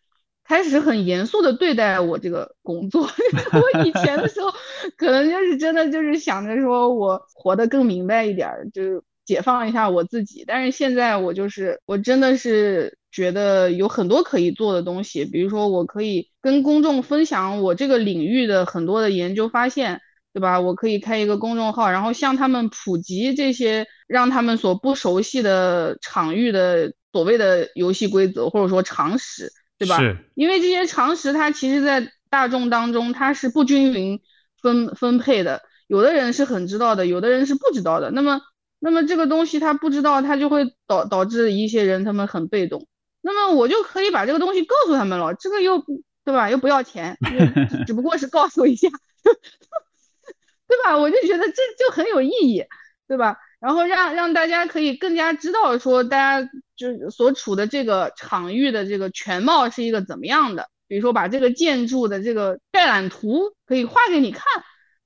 [0.43, 3.03] 开始很严肃的对待我这个工作。
[3.53, 4.49] 我以前的时候
[4.97, 9.03] 可能就是真的就是想着说我活得更明白一点，就。
[9.31, 20.01] 解放一下我自己，但是现在我就是我真的是觉得有很多可以做的东西，比如说我可以跟公众分享我这个领域的很多的研究发现，
[20.33, 20.59] 对吧？
[20.59, 29.97] 我可以开一个公众号，然后向他们普及这些让他们所不熟悉的场域的所谓的游戏规则或者说常识，对吧？
[29.97, 30.17] 是。
[30.35, 34.19] 因为这些常识它其实在大众当中它是不均匀
[34.61, 38.41] 分分配的，有的人是很知道的，有的人是不知道的，那么。
[38.83, 42.87] 那么这个东西他不知道，他就会导导致一些人他们很被动。
[43.21, 45.85] 那么我就可以把这个东西告诉他们了，这个又
[46.25, 46.49] 对吧？
[46.49, 47.15] 又不要钱，
[47.85, 48.89] 只不过是告诉一下，
[50.67, 50.97] 对吧？
[50.97, 52.65] 我就觉得这就很有意义，
[53.07, 53.37] 对吧？
[53.59, 60.69] 然后让让大家可以更加知道说大家就所处的这个场域的这个全貌是一个怎么样的。
[60.87, 64.43] 比如说把这个建筑的这个概览图可以画给你看。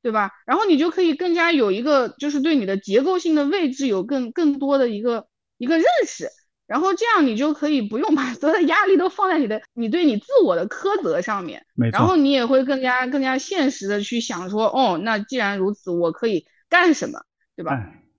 [0.06, 0.30] 对吧？
[0.46, 5.26] 然后你就可以更加有一个，就是对你的结构性的位置有更更多的一个
[5.58, 6.28] 一个认识，
[6.68, 11.98] 然后这样你就可以不用把所有的压力都放在你的你对你自我的苛责上面，没错。
[11.98, 17.20] 然后你也会更加更加现实的去想说，哦，那既然如此，我可以干什么，
[17.56, 17.76] 对吧？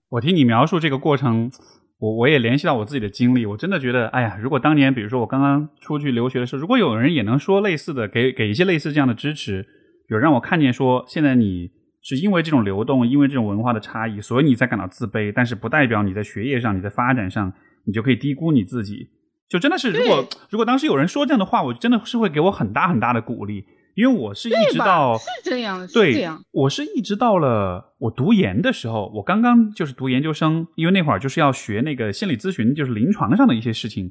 [0.09, 1.53] 我听你描述这个过程，
[2.01, 9.65] 我我也联系到我自己的经历，我真的觉得，哎呀，如果当年比如说我刚刚出去留学的时候，如果有人也能说类似的，给给一些类似这样的支持，
[10.09, 11.73] 有让我看见说，现在你
[12.07, 17.53] 是因为这种流动，因为这种文化的差异，所以你才感到自卑，但是不代表你在学业上，你在发展上。
[17.89, 19.11] 你就可以低估你自己，
[19.49, 34.11] 就真的是，如果如果当时有人说这样的话，我真的是会给我很大很大的鼓励，因为我是一直到是这样，对，这样，我是一直到了我读研的时候，我刚刚就是读研究生，因为那会儿就是要学那个心理咨询，就是临床上的一些事情，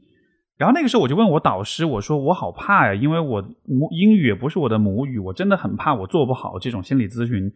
[0.58, 7.52] 然后那个时候我就问我导师，我说我好怕呀，因为我母英语也不是我的母语，我真的很怕我做不好这种心理咨询，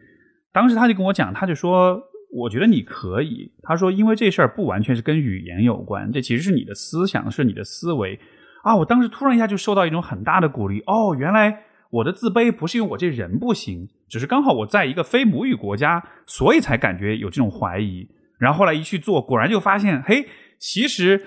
[0.52, 2.04] 当时他就跟我讲，他就说。
[2.32, 8.20] 我觉得你可以，他说，因为这事儿不完全是跟语言有关，这其实是你的思想，是你的思维
[8.62, 8.76] 啊！
[8.76, 18.08] 我当时突然一下就受到一种很大的鼓励，哦，原来我的自卑不是因为我这人不行，只是刚好我在一个非母语国家，所以才感觉有这种怀疑。
[18.38, 20.28] 然后后来一去做，果然就发现，嘿，
[20.60, 21.26] 其实。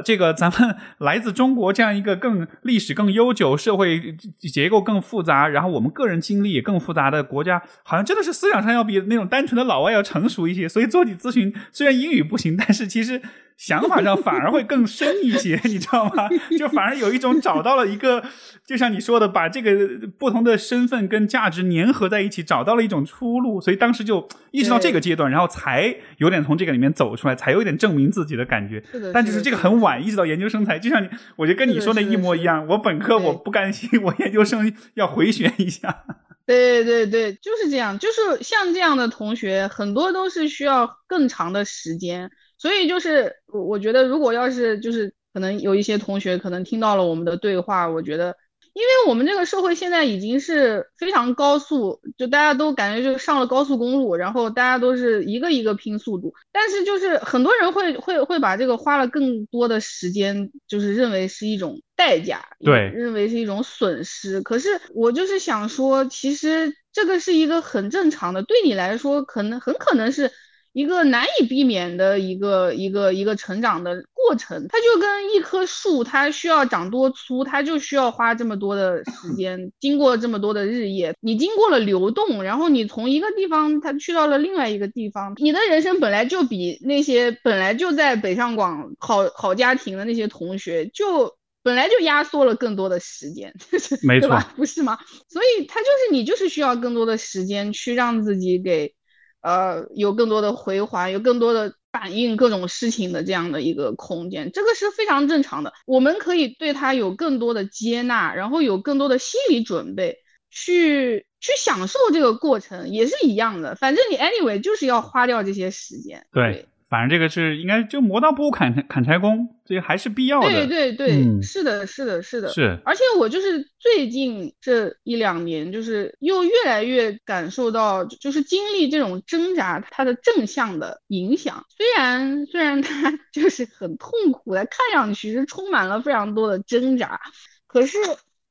[0.00, 10.68] 这个咱们 来自中国这样一个更历史更悠久、社会结构更复杂，然后我们个人经历也更复杂的国家，好像真的是思想上要比那种单纯的老外要成熟一些。
[10.68, 13.20] 所以做你咨询，虽然英语不行，但是其实。
[13.62, 16.28] 想法上反而会更深一些， 你知道吗？
[16.58, 18.24] 就反而有一种找到了一个，
[18.66, 19.70] 就像你说的，把这个
[20.18, 23.60] 不同的身份跟价值粘合在一起，找到了一种出路。
[23.60, 28.82] 所以当时就一直到这个阶段，然后才有点从这个里面走出来，才有点证明自己的感觉。
[29.14, 32.66] 但就是这个很晚，一直到研究生才，就像你，我觉得跟你说的一模一样。
[32.66, 36.04] 我本科我不甘心，我研究生要回旋一下。
[36.44, 37.96] 对对对，就是这样。
[37.96, 42.28] 就是像这样的同学，很多都是需要更长的时间。
[42.62, 48.36] 所以就是我我觉得，如果要是就是可能有一些同学可能听到了我们的对话，我觉得，
[48.72, 64.40] 因为我们这个社会现在已经是非常高速，就大家都感觉就上了高速公路，然后大家都是一个一个拼速度，但是就是很多人会会会把这个花了更多的时间，就是认为是一种代价，对，认为是一种损失。
[64.40, 70.30] 可是我就是想说，其实这个是一个很正常的，对你来说可能很可能是。
[70.72, 93.52] 一个难以避免的一个一个一个成长的过程，它就跟一棵树，它需要长多粗，它就需要花这么多的时 间，经过这么多的日夜，你经过了流动，然后你从一个地方，它去到了另外一个地方，你的人生本来就比那些本来就在北上广好好家庭的那些同学，就本来就压缩了更多的时间，
[94.08, 94.98] 没错，不是吗？
[95.28, 98.94] 所以它就是你就是需要更多的时间去让自己给。
[99.42, 105.72] 呃，有更多的回环，有更多的反映各种事情的这样的一个空间，这个是非常正常的。
[105.86, 110.16] 我们可以对他有更多的接纳，然后有更多的心理准备，
[110.50, 113.74] 去去享受这个过程，也是一样的。
[113.74, 116.26] 反正你 anyway 就是要花掉这些时间。
[116.32, 116.66] 对。
[116.92, 120.50] 反正这个是应该就磨刀不误砍砍柴工，这还是必要的。
[120.50, 122.50] 对对对，是的，是的，是的。
[122.50, 122.78] 是。
[122.84, 131.64] 而且我就是最近这一两年，就是又越来越感受到，就是经历这种挣扎，它的正向的影响。
[131.70, 137.18] 虽然虽然它就是很痛苦的，看上去是充满了非常多的挣扎，
[137.66, 137.96] 可是。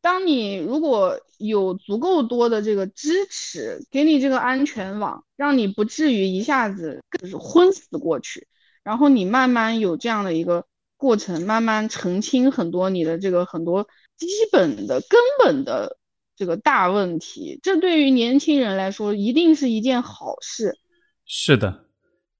[0.01, 8.47] 当你如果有足够多的这个支持，给你这个安全网，让你不至于一下子就是昏死过去，
[8.83, 10.65] 然后你慢慢有这样的一个
[10.97, 13.87] 过程，慢慢澄清很多你的这个很多
[14.17, 15.97] 基本的根本的
[16.35, 20.79] 这个大问题，这对于年轻人来说一定是一件好事。
[21.27, 21.85] 是的，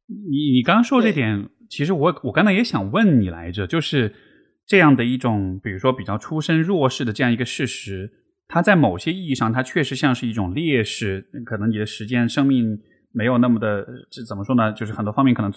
[0.07, 4.15] 你你刚刚说这点，其实我我刚才也想问你来着，就是。
[4.72, 8.10] 这样的一种，比如说比较出身弱势的这样一个事实，
[8.48, 11.27] 它在某些意义上，它确实像是一种劣势。
[11.45, 12.80] 可能你的时间、生命
[13.11, 14.72] 没有那么的，这怎么说呢？
[14.72, 15.52] 就是很多方面可能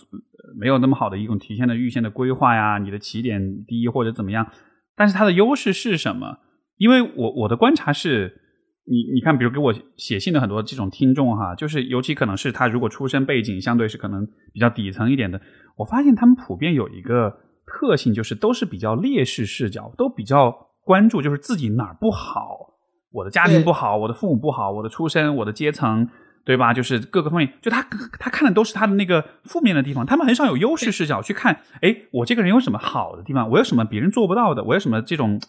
[0.59, 4.51] 没有那么好的一种体现的预先的规划呀，你的起点低或者怎么样。
[4.97, 6.39] 但是它的优势是什么？
[6.77, 8.41] 因为我我的观察是，
[8.85, 15.41] 你你看，比如给我写信的很多这种听众哈，就是尤其可能是他如果出身背景相对是可能比较底层一点的，
[15.77, 17.44] 我发现他们普遍有一个。
[17.75, 22.75] 特性就是都是比较劣势视角，都比较关注就是自己哪儿不好，
[23.11, 26.09] 我的家庭不好，我的父母不好，我的出身，我的阶层，
[26.45, 26.73] 对吧？
[26.73, 27.83] 就是各个方面，就他
[28.21, 31.61] 他看的都是他的那个负面的地方，他们很少有优势视角去看。
[31.81, 33.51] 哎，我这个人有什么好的地方？
[33.51, 34.63] 我有什么别人做不到的？
[34.63, 35.41] 我有什么这种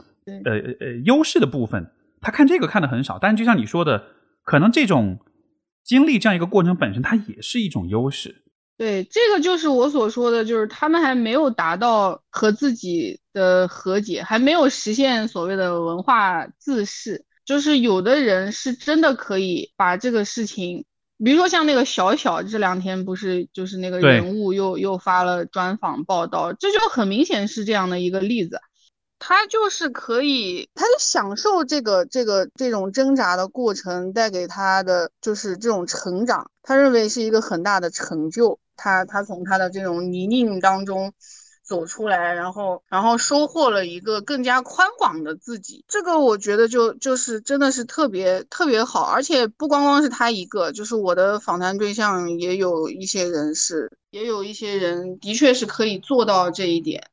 [0.45, 1.91] 呃呃优势的部分？
[2.21, 3.19] 他看这个看的很少。
[3.21, 4.03] 但是就像你说的，
[4.43, 5.19] 可能这种
[5.83, 8.43] 经历这样一个过程本身，它也是一种优势。
[8.77, 17.23] 对，这个就是我所说的，就是他们还没有达到和自己的和解，还没有实现所谓的文化自视。
[17.45, 20.83] 就是有的人是真的可以把这个事情，
[21.23, 28.59] 比如说像那个小小，这两天不是就是那个人物又又发了专访报道，这就很明显是这样的一个例子。
[29.19, 38.59] 他就是可以，他就享受这个这个这种挣扎的过程带给他的就是这种成长，他认为是一个很大的成就。
[38.75, 41.13] 他他从他的这种泥泞当中
[41.63, 45.83] 走出来，然后然后收获了一个更加宽广的自己。
[45.87, 57.03] 这个我觉得就就是真的是特别特别好，而且不光光是他一个，就是我的访谈对象也有一些人是，也有一些人的确是可以做到这一点。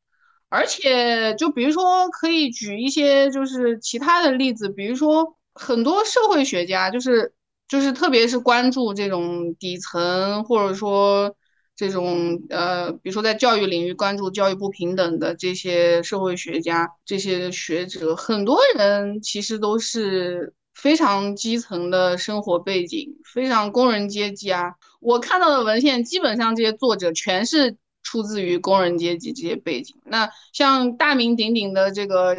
[0.50, 7.32] 而且，就比如说，可以举一些就是其他的例子，比如说很多社会学家，就是
[7.66, 11.34] 就是特别是关注这种底层，或者说
[11.82, 24.74] 这种呃，比如说在教育领域关注教育不平等的这些社会学家、这些学者，很多人其实都是非常基层的生活背景，非常工人阶级啊。
[25.00, 27.76] 我看到的文献，基本上这些作者全是。
[28.04, 32.36] 出自于工人阶级这些背景，那像大名鼎鼎的这个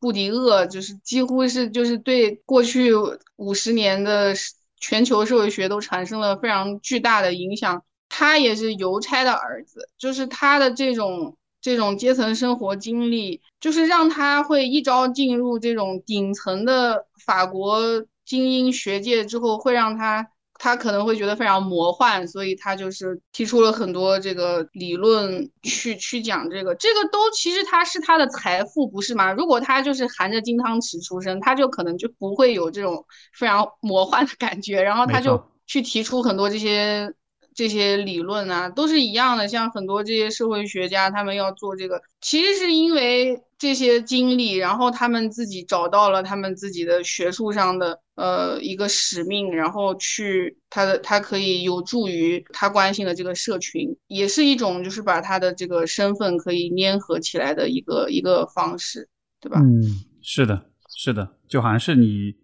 [0.00, 2.90] 布迪厄，就是几乎是就是对过去
[3.36, 4.34] 五十年的
[4.80, 7.84] 全球社会学都产生了非常巨大的影响。
[8.08, 20.28] 他也是邮差的儿子，就是他的这种这种阶层生活经历，就是让他会一朝进入这种顶层的法国精英学界之后，会让他。
[20.58, 29.30] 他可能会觉得非常魔幻，所以他就是提出了很多这个理论去去讲这个，这个都其实他是他的财富，不是吗？
[29.34, 33.04] 如果他就是含着金汤匙出生，他就可能就不会有这种
[33.34, 37.12] 非常魔幻的感觉，然后他就去提出很多这些。
[37.56, 39.48] 这些理论啊，都是一样的。
[39.48, 59.08] 像很多这些社会学家，他们要做这个，其实是因为这些经历，然后他们自己找到了他们自己的学术上的呃一个使命，然后去他的他可以有助于他关心的这个社群，也是一种就是把他的这个身份可以粘合起来的一个一个方式，
[59.40, 59.58] 对吧？
[59.60, 62.34] 嗯，是的，是的，就好像是你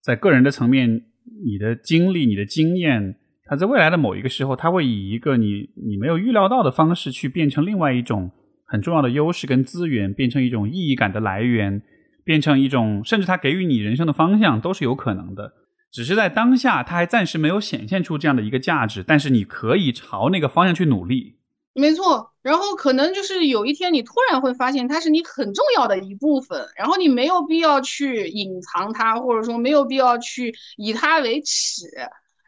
[0.00, 1.02] 在个人的层面，
[1.44, 3.16] 你的经历，你的经验。
[3.50, 8.30] 它在未来的某一个时候，它会以一个你你没有预料到的方式去变成另外一种
[8.64, 11.82] 很重要的优势跟资源，变成一种意义感的来源，
[12.22, 15.52] 变成一种甚至它给予你人生的方向都是有可能的。
[15.90, 21.34] 只是在当下，它还暂时没有显现出这样的一个价值，但是你可以朝那个方向去努力。
[21.74, 31.86] 没错，然后可能就是有一天你突然会发现它是你很重要的一部分，然后你没有必要去隐藏它，或者说没有必要去以它为耻。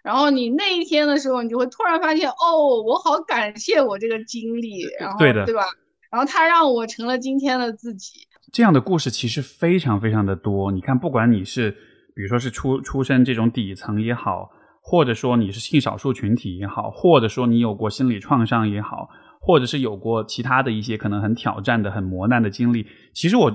[0.03, 5.63] 然后你那一天的时候，你就会突然发现，哦，我好感谢我这个经历，然后对的，对吧？
[6.11, 8.21] 然后他让我成了今天的自己。
[8.53, 10.73] 这样的故事其实非常非常的多。
[10.73, 11.71] 你看，不管你是，
[12.15, 14.51] 比如说是出出身这种底层也好，
[14.83, 19.09] 或者说你是性少数群体也好，或者说你有过心理创伤也好，
[19.41, 23.51] 或者是有过其他的一些可能很挑战的、很磨难的经历，其实我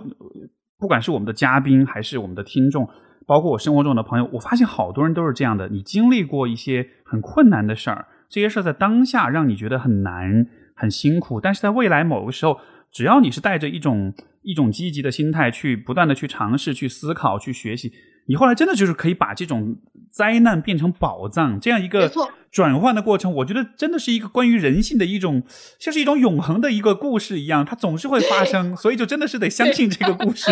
[0.80, 2.88] 不管是我们的嘉宾还是我们的听众。
[3.28, 5.68] 包括我生活中的朋友，我发现好多人都是这样的。
[5.68, 12.58] 你经历过一些很困难的事儿，这些事儿在当下让你觉得很难、很辛苦，但是在未来某个时候，
[12.90, 14.14] 只要你是带着一种
[14.44, 17.92] 一种积极的心态去不断的去尝试、去思考、去学习，
[18.28, 19.76] 你后来真的就是可以把这种
[20.18, 22.12] 灾难变成宝藏，这样一个
[22.52, 25.44] 转换的过程，我觉得真的是一个关于人性的一种，
[25.78, 30.52] 像是一种永恒的一个故事一样，它总是会发生，所以就真的是得相信这个故事。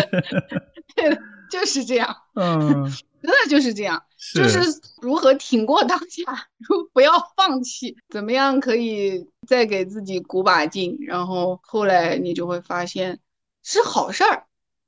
[0.94, 1.18] 对。
[1.48, 2.90] 就是这样，嗯，
[3.22, 4.02] 真的就是这样，
[4.34, 4.58] 就是
[5.00, 6.24] 如何挺过当下，
[6.68, 13.20] 如不要放弃，怎么样可以再给自己鼓把劲，然后后来你就会发现
[13.62, 14.42] 是好事儿。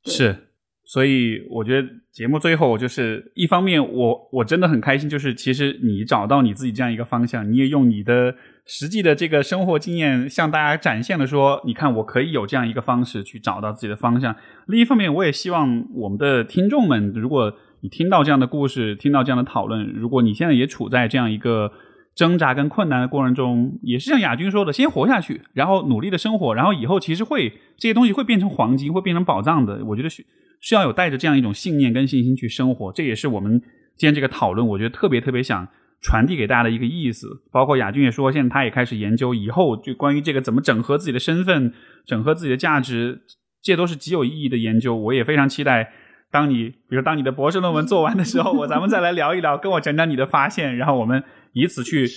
[0.05, 0.48] 是，
[0.90, 8.35] 所以我觉得节目最后就是一方面，我我真的很开心，就是其实你找到你自己这样一个方向，你也用你的。
[8.70, 14.36] 实际的这个生活经验向大家展现了，说你看我可以有这样一个方式去找到自己的方向。
[14.66, 17.51] 另一方面，我也希望我们的听众们，如果
[17.81, 21.73] 你听到这样的故事，听到这样的讨论，如果你现在也处在这样一个
[22.19, 29.85] 挣扎跟困难的过程中，也是像亚军说的，先活下去，然后努力的生活，然后以后其实会这些东西会变成黄金，会变成宝藏的。
[29.85, 30.27] 我觉得需
[30.61, 33.62] 需要有带着这样一种信念跟信心去生活，这也是我们
[33.97, 35.69] 今天这个讨论，我觉得特别特别想。
[36.01, 41.73] 传递给大家的一个意思，包括亚军也说，现在他也开始研究以后就关于这个怎么整合自己的身份、
[42.07, 43.23] 整合自己的价值，
[43.61, 44.95] 这都是极有意义的研究。
[44.95, 45.90] 我也非常期待，
[46.31, 51.20] 当你比如当你的博士论文做完的时候，我咱们再来聊一聊，跟我讲讲你的发现，然后我们
[51.59, 52.09] 以此去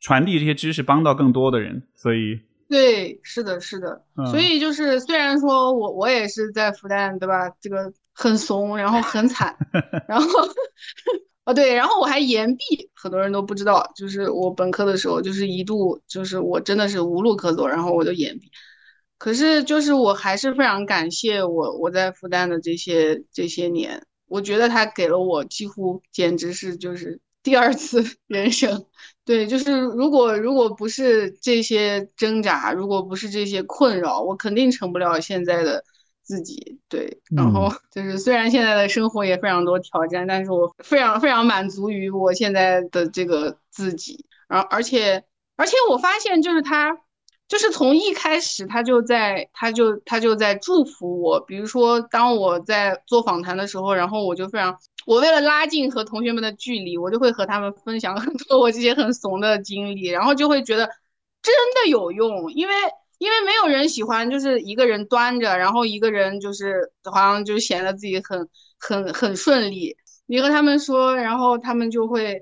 [0.00, 1.82] 传递这些知识，帮到更多的人。
[1.94, 2.38] 所以，
[2.68, 4.04] 对，是的，是的。
[4.16, 7.48] 嗯所以就是虽然说我我也是在复旦，对吧？
[7.60, 9.56] 这个很怂，然后很惨，
[10.06, 10.28] 然后
[11.44, 18.50] 啊 对，然后我还延毕，很多人都不知道，就是我本科的时候，就是一度就是我真的是无路可走，然后我就延毕。
[19.16, 28.84] 可是就是我还是非常感谢我我在复旦的这些这些年，我觉得他给了我几乎简直是就是第二次 人生。
[29.24, 35.82] 对，就是如果如果不是这些挣扎，如果不是这些困扰，我肯定成不了现在的
[36.22, 36.78] 自己。
[36.88, 44.24] 对，然后嗯就是虽然现在的生活也非常多挑战，但是我非常非常满足于我现在的这个自己。
[44.48, 45.22] 然后而且
[45.56, 46.98] 而且我发现就是他。
[47.48, 51.38] 就是从一开始，他就在，他就他就在祝福我。
[51.40, 54.74] 比如说，当我在做访谈的时候，然后我就非常，
[55.06, 60.86] 我为了拉近和同学们的距离，我就会和他们分享很多我这些很怂的经历，然后就会觉得
[61.42, 62.74] 真的有用，因为
[63.18, 68.48] 因为没有人喜欢就是一个人端着，然后一个人就是好像就显得自己很
[68.78, 69.96] 很很顺利。
[70.26, 72.40] 你和他们说，然后他们就会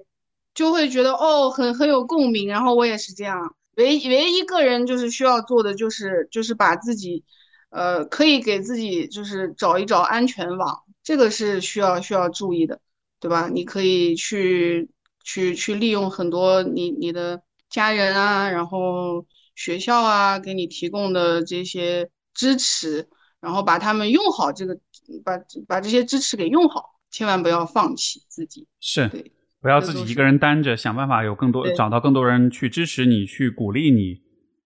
[0.55, 3.55] 就会觉得哦，很很有共鸣，然后我也是这样。
[3.77, 7.25] 唯唯一个人就是需要做的就是就是把自己，
[7.71, 12.81] 呃，可以给自己就是找一找安全网，这个是需要需要注意的，
[13.19, 13.49] 对吧？
[13.53, 14.89] 你可以去
[15.25, 19.27] 去去利用很多你你的家人啊，然后
[19.57, 23.09] 学校啊给你提供的这些支持，
[23.41, 24.79] 然后把他们用好，这个
[25.25, 28.69] 把把这些支持给用好，千万不要放弃自己。
[28.79, 34.21] 是对不要自己一个人单着，想办法有更多找到更多人去支持你，去鼓励你。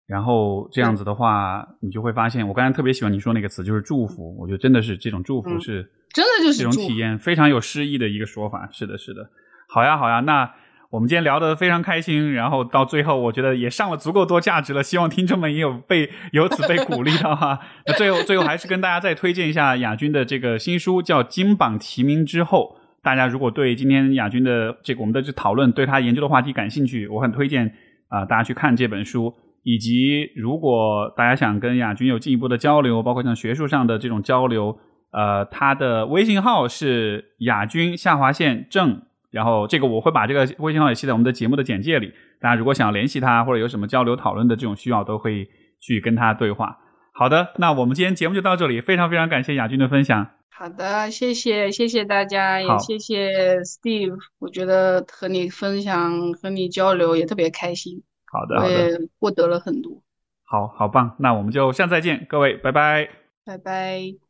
[0.07, 4.35] 然后这样子的话，你就会发现，我刚才特别喜欢你说那个词，就是祝福。
[4.37, 8.69] 我觉得真的是这种祝福嗯是真的就是这种体验非常有诗意的一个说法。
[8.71, 9.27] 是的，是的。
[9.67, 10.19] 好呀，好呀。
[10.19, 10.53] 那
[10.91, 14.83] 我们今天聊得非常开心，然后到最后，我觉得也上了足够多价值了。
[14.83, 17.59] 希望听众们也有被由此被鼓励到哈。
[17.87, 22.77] 那最后，最后还是跟大家再推荐一下亚军的这个新书，叫《金榜题名之后》。
[23.01, 27.67] 大家如果对今天亚军的这个我们的这讨论，对他研究的话题感兴趣，我很推荐
[28.07, 29.33] 啊、呃大家去看这本书。
[29.65, 34.77] 以及如果大家想跟亚军有进一步的交流，包括像学术上的这种交流，
[35.11, 39.01] 呃，他的微信号是亚军下划线正，
[39.31, 42.13] 然后这个我会把这个微信号也写在我们的节目的简介里。
[42.39, 45.47] 大家如果想要联系他或者有什么交流讨论的这种需要，都可以
[45.81, 46.77] 去跟他对话。
[47.11, 50.27] 好的，那我们今天节目就到这里，非常非常感谢亚军的分享。
[50.51, 58.03] 好的，谢谢谢谢大家，也谢谢 Steve，我觉得和你分享和你交流也特别开心，
[58.35, 60.01] 好的，好的，获得了很多，
[60.43, 63.09] 好好棒，那我们就下次再见，各位，拜拜。
[63.45, 64.24] 拜拜。